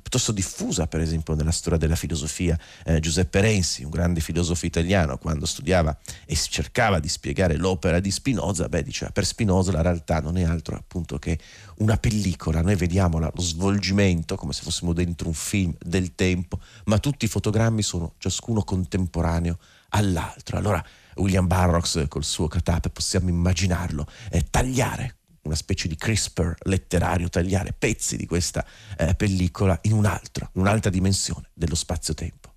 piuttosto 0.00 0.30
diffusa 0.30 0.86
per 0.86 1.00
esempio 1.00 1.34
nella 1.34 1.50
storia 1.50 1.78
della 1.78 1.96
filosofia. 1.96 2.58
Eh, 2.84 3.00
Giuseppe 3.00 3.40
Renzi, 3.40 3.82
un 3.82 3.90
grande 3.90 4.20
filosofo 4.20 4.64
italiano, 4.64 5.18
quando 5.18 5.44
studiava 5.44 5.96
e 6.24 6.36
cercava 6.36 7.00
di 7.00 7.08
spiegare 7.08 7.56
l'opera 7.56 7.98
di 7.98 8.10
Spinoza, 8.12 8.68
beh, 8.68 8.84
diceva 8.84 9.10
per 9.10 9.26
Spinoza 9.26 9.72
la 9.72 9.82
realtà 9.82 10.20
non 10.20 10.38
è 10.38 10.44
altro 10.44 10.76
appunto 10.76 11.18
che 11.18 11.38
una 11.78 11.96
pellicola, 11.96 12.62
noi 12.62 12.76
vediamo 12.76 13.18
lo 13.18 13.32
svolgimento 13.36 14.36
come 14.36 14.52
se 14.52 14.62
fossimo 14.62 14.92
dentro 14.92 15.26
un 15.26 15.34
film 15.34 15.74
del 15.80 16.14
tempo, 16.14 16.60
ma 16.84 16.98
tutti 16.98 17.24
i 17.24 17.28
fotogrammi 17.28 17.82
sono 17.82 18.14
ciascuno 18.18 18.62
contemporaneo 18.62 19.58
all'altro. 19.90 20.56
Allora 20.58 20.84
William 21.16 21.46
Barrocks 21.46 22.04
col 22.08 22.24
suo 22.24 22.46
catap 22.46 22.88
possiamo 22.90 23.28
immaginarlo, 23.28 24.06
eh, 24.30 24.46
tagliare 24.48 25.15
una 25.46 25.54
specie 25.54 25.88
di 25.88 25.96
CRISPR 25.96 26.54
letterario, 26.64 27.28
tagliare 27.28 27.72
pezzi 27.72 28.16
di 28.16 28.26
questa 28.26 28.64
eh, 28.98 29.14
pellicola 29.14 29.78
in 29.82 29.92
un'altra, 29.92 30.48
in 30.54 30.60
un'altra 30.60 30.90
dimensione 30.90 31.48
dello 31.54 31.74
spazio-tempo. 31.74 32.55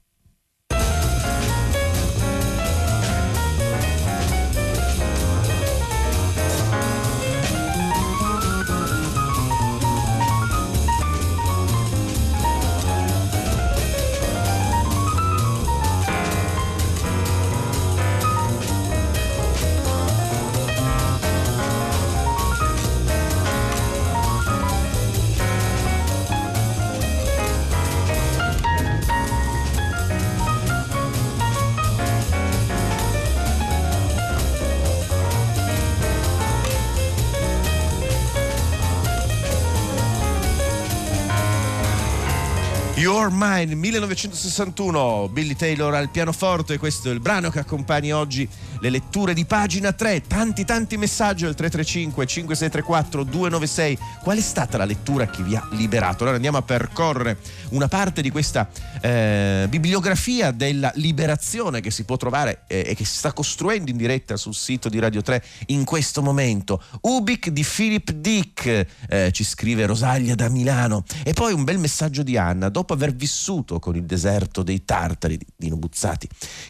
Your 43.00 43.30
Mind 43.32 43.72
1961 43.72 45.30
Billy 45.30 45.56
Taylor 45.56 45.94
al 45.94 46.10
pianoforte 46.10 46.78
questo 46.78 47.10
è 47.10 47.14
il 47.14 47.22
brano 47.22 47.50
che 47.50 47.60
accompagna 47.60 48.18
oggi 48.18 48.46
le 48.82 48.90
letture 48.90 49.34
di 49.34 49.46
pagina 49.46 49.94
3 49.94 50.24
tanti 50.28 50.66
tanti 50.66 50.98
messaggi 50.98 51.46
al 51.46 51.56
335 51.56 52.26
5634 52.26 53.24
296 53.24 53.98
qual 54.22 54.38
è 54.38 54.42
stata 54.42 54.78
la 54.78 54.84
lettura 54.84 55.28
che 55.28 55.44
vi 55.44 55.56
ha 55.56 55.66
liberato? 55.72 56.24
Allora 56.24 56.36
andiamo 56.36 56.58
a 56.58 56.62
percorrere 56.62 57.38
una 57.70 57.88
parte 57.88 58.22
di 58.22 58.30
questa 58.32 58.70
eh, 59.02 59.66
bibliografia 59.70 60.52
della 60.52 60.92
liberazione 60.96 61.80
che 61.80 61.92
si 61.92 62.04
può 62.04 62.18
trovare 62.18 62.64
eh, 62.68 62.84
e 62.86 62.96
che 62.96 63.06
si 63.06 63.16
sta 63.16 63.32
costruendo 63.32 63.90
in 63.92 63.98
diretta 63.98 64.36
sul 64.36 64.54
sito 64.54 64.90
di 64.90 65.00
Radio 65.00 65.22
3 65.22 65.44
in 65.68 65.86
questo 65.86 66.22
momento. 66.22 66.84
Ubik 67.02 67.50
di 67.50 67.64
Philip 67.64 68.12
Dick 68.12 68.88
eh, 69.08 69.32
ci 69.32 69.44
scrive 69.44 69.86
Rosaglia 69.86 70.36
da 70.36 70.50
Milano. 70.50 71.04
E 71.24 71.34
poi 71.34 71.54
un 71.54 71.64
bel 71.64 71.78
messaggio 71.78 72.24
di 72.24 72.38
Anna. 72.38 72.70
Dopo 72.70 72.89
dopo 72.90 72.94
aver 72.94 73.16
vissuto 73.16 73.80
con 73.80 73.96
il 73.96 74.06
deserto 74.06 74.64
dei 74.64 74.84
tartari 74.84 75.38
di 75.38 75.46
Dino 75.56 75.78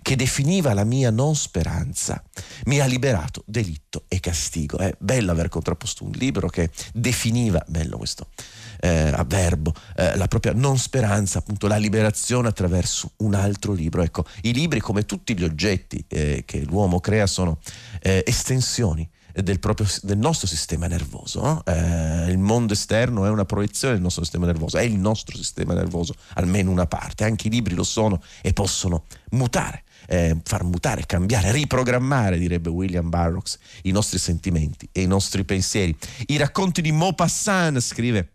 che 0.02 0.16
definiva 0.16 0.74
la 0.74 0.84
mia 0.84 1.12
non 1.12 1.36
speranza, 1.36 2.22
mi 2.66 2.80
ha 2.80 2.86
liberato 2.86 3.44
delitto 3.46 4.04
e 4.08 4.20
castigo. 4.20 4.78
È 4.78 4.94
bello 4.98 5.32
aver 5.32 5.48
contrapposto 5.48 6.04
un 6.04 6.12
libro 6.12 6.50
che 6.50 6.70
definiva, 6.94 7.64
bello 7.68 7.98
questo 7.98 8.28
eh, 8.82 9.12
avverbo, 9.14 9.74
eh, 9.96 10.18
la 10.18 10.28
propria 10.28 10.54
non 10.54 10.78
speranza, 10.78 11.40
appunto 11.40 11.68
la 11.68 11.78
liberazione 11.78 12.50
attraverso 12.50 13.12
un 13.18 13.34
altro 13.34 13.72
libro. 13.72 14.02
Ecco, 14.02 14.26
i 14.42 14.54
libri 14.54 14.80
come 14.80 15.06
tutti 15.06 15.38
gli 15.38 15.44
oggetti 15.44 16.04
eh, 16.08 16.44
che 16.46 16.64
l'uomo 16.64 17.00
crea 17.00 17.28
sono 17.28 17.60
eh, 18.02 18.24
estensioni 18.26 19.08
del, 19.34 19.60
proprio, 19.60 19.88
del 20.02 20.18
nostro 20.18 20.48
sistema 20.48 20.88
nervoso. 20.88 21.64
Eh, 21.66 22.30
il 22.30 22.38
mondo 22.38 22.74
esterno 22.74 23.26
è 23.26 23.30
una 23.30 23.46
proiezione 23.46 23.94
del 23.94 24.04
nostro 24.04 24.24
sistema 24.24 24.46
nervoso, 24.46 24.78
è 24.78 24.84
il 24.84 24.98
nostro 24.98 25.38
sistema 25.38 25.74
nervoso, 25.74 26.14
almeno 26.36 26.72
una 26.72 26.88
parte. 26.88 27.24
Anche 27.24 27.48
i 27.48 27.52
libri 27.52 27.76
lo 27.76 27.84
sono 27.84 28.22
e 28.42 28.54
possono 28.54 29.06
mutare. 29.32 29.84
Eh, 30.08 30.38
far 30.44 30.64
mutare, 30.64 31.06
cambiare, 31.06 31.52
riprogrammare, 31.52 32.38
direbbe 32.38 32.70
William 32.70 33.10
Barrocks, 33.10 33.60
i 33.84 33.92
nostri 33.92 34.18
sentimenti 34.18 34.90
e 34.92 35.02
i 35.02 35.08
nostri 35.08 35.44
pensieri. 35.44 35.96
I 36.28 36.38
racconti 36.38 36.82
di 36.82 36.92
Maupassant, 36.92 37.80
scrive 37.80 38.34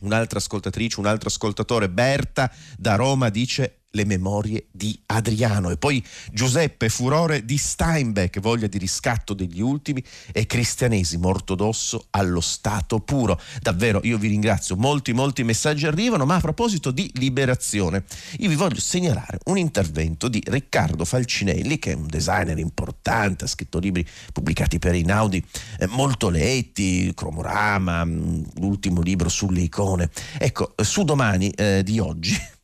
un'altra 0.00 0.38
ascoltatrice, 0.38 1.00
un 1.00 1.06
altro 1.06 1.28
ascoltatore, 1.28 1.90
Berta 1.90 2.50
da 2.76 2.94
Roma, 2.94 3.28
dice 3.28 3.81
le 3.92 4.04
memorie 4.04 4.66
di 4.70 4.98
Adriano 5.06 5.70
e 5.70 5.76
poi 5.76 6.02
Giuseppe 6.32 6.88
Furore 6.88 7.44
di 7.44 7.58
Steinbeck, 7.58 8.40
voglia 8.40 8.66
di 8.66 8.78
riscatto 8.78 9.34
degli 9.34 9.60
ultimi 9.60 10.02
e 10.32 10.46
cristianesimo 10.46 11.28
ortodosso 11.28 12.06
allo 12.10 12.40
stato 12.40 13.00
puro. 13.00 13.38
Davvero 13.60 14.00
io 14.04 14.16
vi 14.16 14.28
ringrazio, 14.28 14.76
molti 14.76 15.12
molti 15.12 15.44
messaggi 15.44 15.86
arrivano, 15.86 16.24
ma 16.24 16.36
a 16.36 16.40
proposito 16.40 16.90
di 16.90 17.10
liberazione, 17.14 18.04
io 18.38 18.48
vi 18.48 18.54
voglio 18.54 18.80
segnalare 18.80 19.38
un 19.44 19.58
intervento 19.58 20.28
di 20.28 20.42
Riccardo 20.44 21.04
Falcinelli, 21.04 21.78
che 21.78 21.92
è 21.92 21.94
un 21.94 22.06
designer 22.06 22.58
importante, 22.58 23.44
ha 23.44 23.48
scritto 23.48 23.78
libri 23.78 24.06
pubblicati 24.32 24.78
per 24.78 24.94
Inaudi, 24.94 25.44
eh, 25.78 25.86
molto 25.88 26.30
letti, 26.30 27.12
Cromorama, 27.14 28.04
mm, 28.04 28.42
l'ultimo 28.56 29.02
libro 29.02 29.28
sulle 29.28 29.60
icone. 29.60 30.10
Ecco, 30.38 30.74
su 30.82 31.04
domani 31.04 31.50
eh, 31.50 31.82
di 31.84 31.98
oggi 31.98 32.36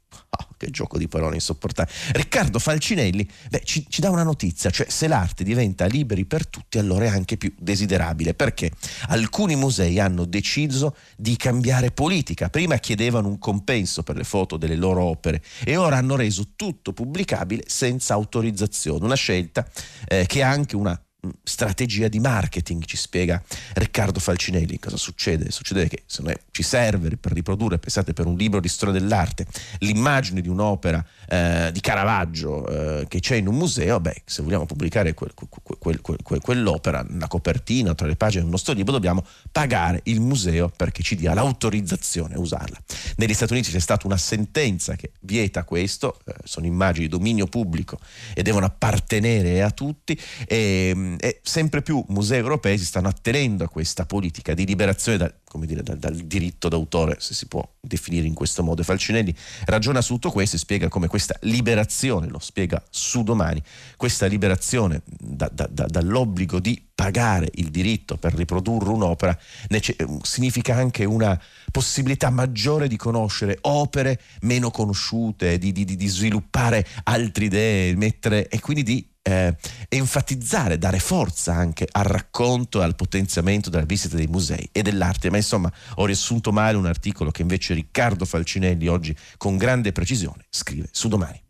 che 0.59 0.71
gioco 0.71 0.99
di 0.99 1.09
parole 1.09 1.37
insopportabile. 1.37 1.97
Riccardo 2.12 2.59
Falcinelli 2.59 3.27
beh, 3.49 3.62
ci, 3.64 3.87
ci, 3.88 4.03
dà 4.03 4.11
una 4.11 4.25
notizia, 4.25 4.68
cioè 4.68 4.87
se 4.90 5.09
l'arte 5.09 5.44
diventa 5.44 5.87
liberi 5.87 6.27
per 6.27 6.47
tutti 6.47 6.79
allora 6.79 7.07
è 7.07 7.09
anche 7.09 7.38
più 7.38 7.55
desiderabile, 7.59 8.35
perché 8.35 8.71
alcuni 9.07 9.57
musei 9.57 9.99
hanno 9.99 10.27
deciso 10.27 10.97
di 11.16 11.37
cambiare 11.37 11.90
politica. 11.90 12.51
Prima 12.51 12.77
chiedevano 12.77 13.29
un 13.29 13.38
compenso 13.38 14.03
per 14.03 14.16
le 14.16 14.25
foto 14.25 14.59
delle 14.59 14.77
loro 14.77 15.03
opere 15.05 15.42
e 15.64 15.77
ora 15.77 15.97
hanno 15.97 16.16
reso 16.16 16.49
tutto 16.57 16.92
pubblicabile 16.92 17.62
senza 17.66 18.14
autorizzazione, 18.14 19.05
una 19.05 19.14
scelta 19.14 19.66
eh, 20.07 20.27
che 20.27 20.42
ha 20.42 20.51
anche 20.51 20.77
una 20.77 21.01
strategia 21.42 22.09
di 22.09 22.20
marketing, 22.20 22.85
ci 22.85 22.96
spiega 22.96 23.42
Riccardo 23.74 24.20
Falcinelli. 24.20 24.78
Cosa 24.78 24.96
succede? 24.96 25.50
Succede 25.50 25.88
che 25.88 26.02
se 26.07 26.22
noi 26.22 26.37
ci 26.50 26.62
serve 26.62 27.16
per 27.16 27.33
riprodurre, 27.33 27.78
pensate 27.78 28.12
per 28.12 28.26
un 28.26 28.37
libro 28.37 28.61
di 28.61 28.68
storia 28.68 28.98
dell'arte, 28.98 29.46
l'immagine 29.78 30.40
di 30.40 30.48
un'opera 30.48 31.04
eh, 31.29 31.71
di 31.73 31.81
Caravaggio 31.81 32.67
eh, 32.67 33.07
che 33.09 33.21
c'è 33.21 33.37
in 33.37 33.49
un 33.49 33.57
museo, 33.57 34.01
beh, 34.01 34.23
se 34.25 34.43
vogliamo 34.43 34.67
pubblicare 34.67 35.14
quel, 35.14 35.33
quel, 35.35 36.01
quel, 36.01 36.41
quell'opera, 36.41 37.05
la 37.11 37.29
copertina, 37.29 37.95
tra 37.95 38.07
le 38.07 38.17
pagine 38.17 38.43
del 38.43 38.51
nostro 38.51 38.73
libro, 38.73 38.93
dobbiamo 38.93 39.25
pagare 39.53 40.01
il 40.05 40.21
museo 40.21 40.71
perché 40.75 41.03
ci 41.03 41.17
dia 41.17 41.35
l'autorizzazione 41.35 42.35
a 42.35 42.38
usarla. 42.38 42.79
Negli 43.17 43.35
Stati 43.35 43.53
Uniti 43.53 43.71
c'è 43.71 43.81
stata 43.81 44.07
una 44.07 44.17
sentenza 44.17 44.95
che 44.97 45.12
vieta 45.21 45.64
questo, 45.64 46.19
eh, 46.27 46.35
sono 46.45 46.67
immagini 46.67 47.07
di 47.07 47.11
dominio 47.11 47.47
pubblico 47.47 47.99
e 48.35 48.43
devono 48.43 48.67
appartenere 48.67 49.62
a 49.62 49.71
tutti 49.71 50.19
e 50.47 50.88
Ehm, 50.88 51.17
e 51.21 51.41
sempre 51.43 51.83
più 51.83 52.05
musei 52.09 52.38
europei 52.38 52.79
si 52.79 52.85
stanno 52.85 53.09
attenendo 53.09 53.64
a 53.64 53.69
questa 53.69 54.07
politica 54.07 54.55
di 54.55 54.67
liberazione 54.67 55.19
da, 55.19 55.33
dire, 55.64 55.83
dal, 55.83 55.99
dal, 55.99 56.14
diritto 56.14 56.69
d'autore, 56.69 57.17
se 57.19 57.35
si 57.35 57.47
può 57.47 57.67
definire 57.81 58.27
in 58.27 58.35
questo 58.35 58.62
modo. 58.62 58.83
Falcinelli 58.83 59.35
ragiona 59.67 60.01
su 60.01 60.14
tutto 60.14 60.31
questo 60.31 60.57
e 60.57 60.59
spiega 60.59 60.88
come 60.88 61.09
questa 61.18 61.37
liberazione, 61.40 62.28
lo 62.28 62.38
spiega 62.38 62.81
su 62.90 63.24
domani, 63.24 63.61
questa 63.96 64.26
liberazione 64.26 65.02
da, 65.04 65.50
da, 65.52 65.66
dall'obbligo 65.66 66.61
di 66.61 66.81
pagare 66.94 67.50
il 67.54 67.70
diritto 67.70 68.16
per 68.16 68.35
riprodurre 68.35 68.90
un'opera 68.90 69.37
nece- 69.70 69.96
significa 70.22 70.76
anche 70.76 71.04
una 71.04 71.40
possibilità 71.72 72.31
maggiore 72.31 72.87
di 72.87 72.96
conoscere 72.96 73.59
opere 73.62 74.20
meno 74.42 74.70
conosciute, 74.70 75.59
di, 75.59 75.72
di, 75.72 75.85
di 75.85 76.07
sviluppare 76.07 76.87
altre 77.02 77.46
idee, 77.46 77.96
mettere, 77.96 78.46
e 78.46 78.61
quindi 78.61 78.85
di 78.85 79.09
eh, 79.29 79.57
enfatizzare, 79.88 80.79
dare 80.79 80.99
forza 80.99 81.55
anche 81.55 81.87
al 81.91 82.05
racconto 82.05 82.81
e 82.81 82.85
al 82.85 82.97
potenziamento 82.97 83.69
della 83.69 83.85
visita 83.85 84.17
dei 84.17 84.27
musei 84.27 84.69
e 84.73 84.81
dell'arte. 84.81 85.31
Ma 85.31 85.37
insomma, 85.37 85.71
ho 85.97 86.07
riassunto 86.07 86.51
male 86.51 86.79
un 86.79 86.87
articolo 86.87 87.31
che 87.31 87.43
invece 87.43 87.75
Riccardo 87.75 88.25
Falcinelli 88.25 88.87
oggi 88.88 89.14
con 89.37 89.59
grande 89.59 89.93
precisione 89.93 90.47
scrive 90.49 90.88
su 90.93 91.09
domani. 91.09 91.47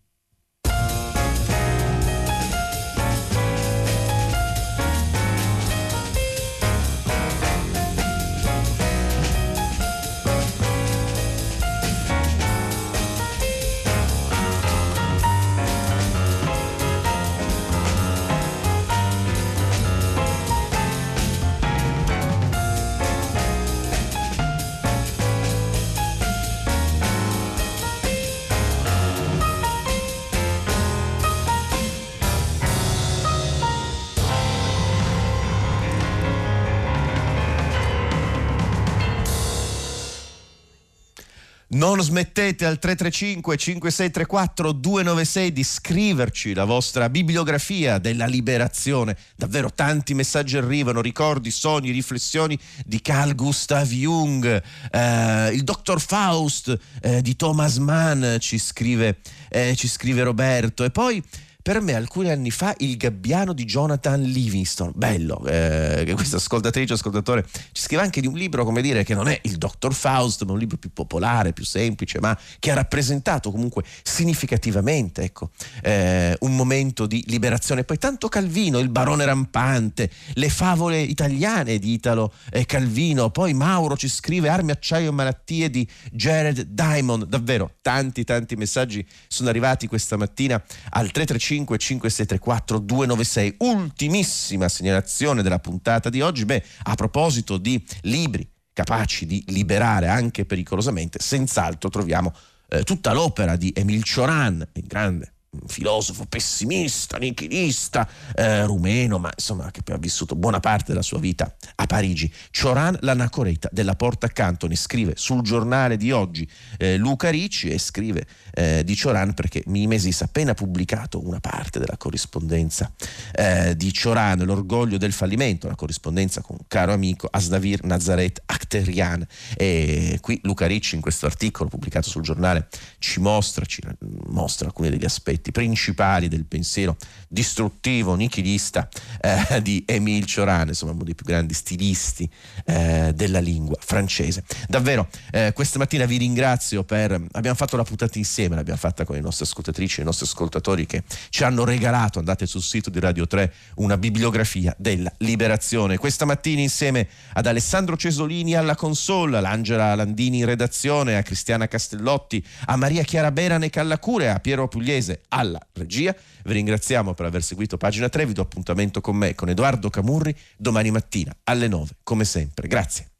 Non 41.78 42.02
smettete 42.02 42.66
al 42.66 42.80
335 42.80 43.56
5634 43.56 44.72
296 44.72 45.52
di 45.52 45.62
scriverci 45.62 46.52
la 46.52 46.64
vostra 46.64 47.08
bibliografia 47.08 47.98
della 47.98 48.26
liberazione. 48.26 49.16
Davvero 49.36 49.70
tanti 49.72 50.12
messaggi 50.12 50.56
arrivano, 50.56 51.00
ricordi, 51.00 51.52
sogni, 51.52 51.92
riflessioni 51.92 52.58
di 52.84 53.00
Carl 53.00 53.36
Gustav 53.36 53.88
Jung, 53.92 54.60
eh, 54.90 55.50
il 55.52 55.62
dottor 55.62 56.00
Faust 56.00 56.76
eh, 57.00 57.22
di 57.22 57.36
Thomas 57.36 57.76
Mann 57.76 58.38
ci 58.38 58.58
scrive, 58.58 59.18
eh, 59.48 59.76
ci 59.76 59.86
scrive 59.86 60.24
Roberto 60.24 60.82
e 60.82 60.90
poi 60.90 61.22
per 61.68 61.82
me 61.82 61.92
alcuni 61.92 62.30
anni 62.30 62.50
fa 62.50 62.74
il 62.78 62.96
gabbiano 62.96 63.52
di 63.52 63.66
Jonathan 63.66 64.22
Livingston, 64.22 64.90
bello, 64.94 65.44
eh, 65.44 66.10
questa 66.14 66.36
ascoltatrice, 66.36 66.94
ascoltatore, 66.94 67.44
ci 67.72 67.82
scrive 67.82 68.00
anche 68.00 68.22
di 68.22 68.26
un 68.26 68.36
libro, 68.36 68.64
come 68.64 68.80
dire, 68.80 69.04
che 69.04 69.12
non 69.14 69.28
è 69.28 69.38
il 69.42 69.58
Dr. 69.58 69.92
Faust, 69.92 70.44
ma 70.44 70.52
un 70.52 70.58
libro 70.58 70.78
più 70.78 70.90
popolare, 70.94 71.52
più 71.52 71.66
semplice, 71.66 72.20
ma 72.20 72.34
che 72.58 72.70
ha 72.70 72.74
rappresentato 72.74 73.50
comunque 73.50 73.84
significativamente 74.02 75.20
ecco, 75.20 75.50
eh, 75.82 76.34
un 76.40 76.56
momento 76.56 77.04
di 77.04 77.22
liberazione. 77.26 77.84
Poi 77.84 77.98
tanto 77.98 78.28
Calvino, 78.28 78.78
il 78.78 78.88
barone 78.88 79.26
rampante, 79.26 80.10
le 80.36 80.48
favole 80.48 80.98
italiane 80.98 81.78
di 81.78 81.92
Italo 81.92 82.32
eh, 82.50 82.64
Calvino, 82.64 83.28
poi 83.28 83.52
Mauro 83.52 83.94
ci 83.94 84.08
scrive 84.08 84.48
Armi, 84.48 84.70
acciaio 84.70 85.10
e 85.10 85.12
malattie 85.12 85.68
di 85.68 85.86
Jared 86.12 86.62
Diamond, 86.62 87.26
davvero 87.26 87.72
tanti 87.82 88.24
tanti 88.24 88.56
messaggi 88.56 89.06
sono 89.26 89.50
arrivati 89.50 89.86
questa 89.86 90.16
mattina 90.16 90.54
al 90.92 91.10
335 91.10 91.56
335 91.64 91.78
5634 91.78 92.78
296. 92.78 93.54
Ultimissima 93.58 94.68
segnalazione 94.68 95.42
della 95.42 95.58
puntata 95.58 96.10
di 96.10 96.20
oggi. 96.20 96.44
Beh, 96.44 96.62
a 96.84 96.94
proposito 96.94 97.56
di 97.56 97.82
libri 98.02 98.48
capaci 98.72 99.26
di 99.26 99.42
liberare 99.48 100.06
anche 100.06 100.44
pericolosamente, 100.44 101.18
senz'altro 101.20 101.90
troviamo 101.90 102.32
eh, 102.68 102.84
tutta 102.84 103.12
l'opera 103.12 103.56
di 103.56 103.72
Emil 103.74 104.04
Cioran, 104.04 104.64
il 104.74 104.86
grande 104.86 105.32
filosofo 105.66 106.26
pessimista, 106.26 107.16
nichilista, 107.16 108.08
eh, 108.34 108.64
rumeno, 108.64 109.18
ma 109.18 109.30
insomma 109.34 109.70
che 109.70 109.80
ha 109.92 109.96
vissuto 109.96 110.34
buona 110.34 110.60
parte 110.60 110.86
della 110.88 111.02
sua 111.02 111.18
vita 111.18 111.54
a 111.76 111.86
Parigi. 111.86 112.30
Cioran 112.50 112.96
l'anacoreta 113.00 113.68
della 113.72 113.94
porta 113.94 114.26
accanto 114.26 114.66
ne 114.66 114.76
scrive 114.76 115.14
sul 115.16 115.42
giornale 115.42 115.96
di 115.96 116.12
oggi 116.12 116.48
eh, 116.76 116.96
Luca 116.96 117.30
Ricci 117.30 117.70
e 117.70 117.78
scrive 117.78 118.26
eh, 118.52 118.84
di 118.84 118.94
Cioran 118.94 119.32
perché 119.34 119.62
Mimesis 119.66 120.20
ha 120.20 120.26
appena 120.26 120.52
pubblicato 120.54 121.26
una 121.26 121.40
parte 121.40 121.78
della 121.78 121.96
corrispondenza 121.96 122.92
eh, 123.32 123.74
di 123.74 123.92
Cioran, 123.92 124.40
l'orgoglio 124.40 124.98
del 124.98 125.12
fallimento, 125.12 125.66
la 125.66 125.74
corrispondenza 125.74 126.42
con 126.42 126.56
un 126.58 126.66
caro 126.68 126.92
amico 126.92 127.26
Asdavir 127.30 127.84
Nazaret 127.84 128.42
Akterian 128.44 129.26
e 129.56 130.18
qui 130.20 130.38
Luca 130.42 130.66
Ricci 130.66 130.94
in 130.94 131.00
questo 131.00 131.26
articolo 131.26 131.70
pubblicato 131.70 132.08
sul 132.08 132.22
giornale 132.22 132.68
ci 132.98 133.20
mostra, 133.20 133.64
ci 133.64 133.82
mostra 134.26 134.66
alcuni 134.66 134.90
degli 134.90 135.04
aspetti 135.04 135.37
aspetti 135.38 135.52
principali 135.52 136.28
del 136.28 136.44
pensiero 136.44 136.96
distruttivo, 137.28 138.14
nichilista 138.14 138.88
eh, 139.20 139.62
di 139.62 139.84
Émile 139.86 140.26
Cioran, 140.26 140.68
insomma 140.68 140.92
uno 140.92 141.04
dei 141.04 141.14
più 141.14 141.26
grandi 141.26 141.54
stilisti 141.54 142.28
eh, 142.64 143.12
della 143.14 143.38
lingua 143.38 143.76
francese. 143.78 144.44
Davvero, 144.66 145.08
eh, 145.30 145.52
questa 145.54 145.78
mattina 145.78 146.06
vi 146.06 146.16
ringrazio 146.16 146.84
per... 146.84 147.20
abbiamo 147.32 147.56
fatto 147.56 147.76
la 147.76 147.84
puntata 147.84 148.18
insieme, 148.18 148.56
l'abbiamo 148.56 148.78
fatta 148.78 149.04
con 149.04 149.14
le 149.14 149.20
nostre 149.20 149.44
ascoltatrici 149.44 150.00
i 150.00 150.04
nostri 150.04 150.26
ascoltatori 150.26 150.86
che 150.86 151.02
ci 151.28 151.44
hanno 151.44 151.64
regalato, 151.64 152.18
andate 152.18 152.46
sul 152.46 152.62
sito 152.62 152.90
di 152.90 152.98
Radio 152.98 153.26
3, 153.26 153.52
una 153.76 153.96
bibliografia 153.96 154.74
della 154.78 155.12
liberazione. 155.18 155.98
Questa 155.98 156.24
mattina 156.24 156.60
insieme 156.60 157.08
ad 157.34 157.46
Alessandro 157.46 157.96
Cesolini 157.96 158.54
alla 158.54 158.74
console, 158.74 159.36
all'Angela 159.36 159.94
Landini 159.94 160.38
in 160.38 160.46
redazione, 160.46 161.16
a 161.16 161.22
Cristiana 161.22 161.68
Castellotti, 161.68 162.44
a 162.66 162.76
Maria 162.76 163.02
Chiara 163.02 163.30
Berane 163.30 163.70
Callacure, 163.70 164.30
a 164.30 164.38
Piero 164.38 164.66
Pugliese 164.66 165.20
alla 165.28 165.60
regia. 165.72 166.14
Vi 166.44 166.52
ringraziamo 166.52 167.14
per 167.14 167.26
aver 167.26 167.42
seguito 167.42 167.76
pagina 167.76 168.08
3, 168.08 168.26
vi 168.26 168.32
do 168.32 168.42
appuntamento 168.42 169.00
con 169.00 169.16
me, 169.16 169.34
con 169.34 169.48
Edoardo 169.48 169.90
Camurri, 169.90 170.36
domani 170.56 170.90
mattina 170.90 171.34
alle 171.44 171.68
9, 171.68 171.90
come 172.02 172.24
sempre. 172.24 172.68
Grazie. 172.68 173.17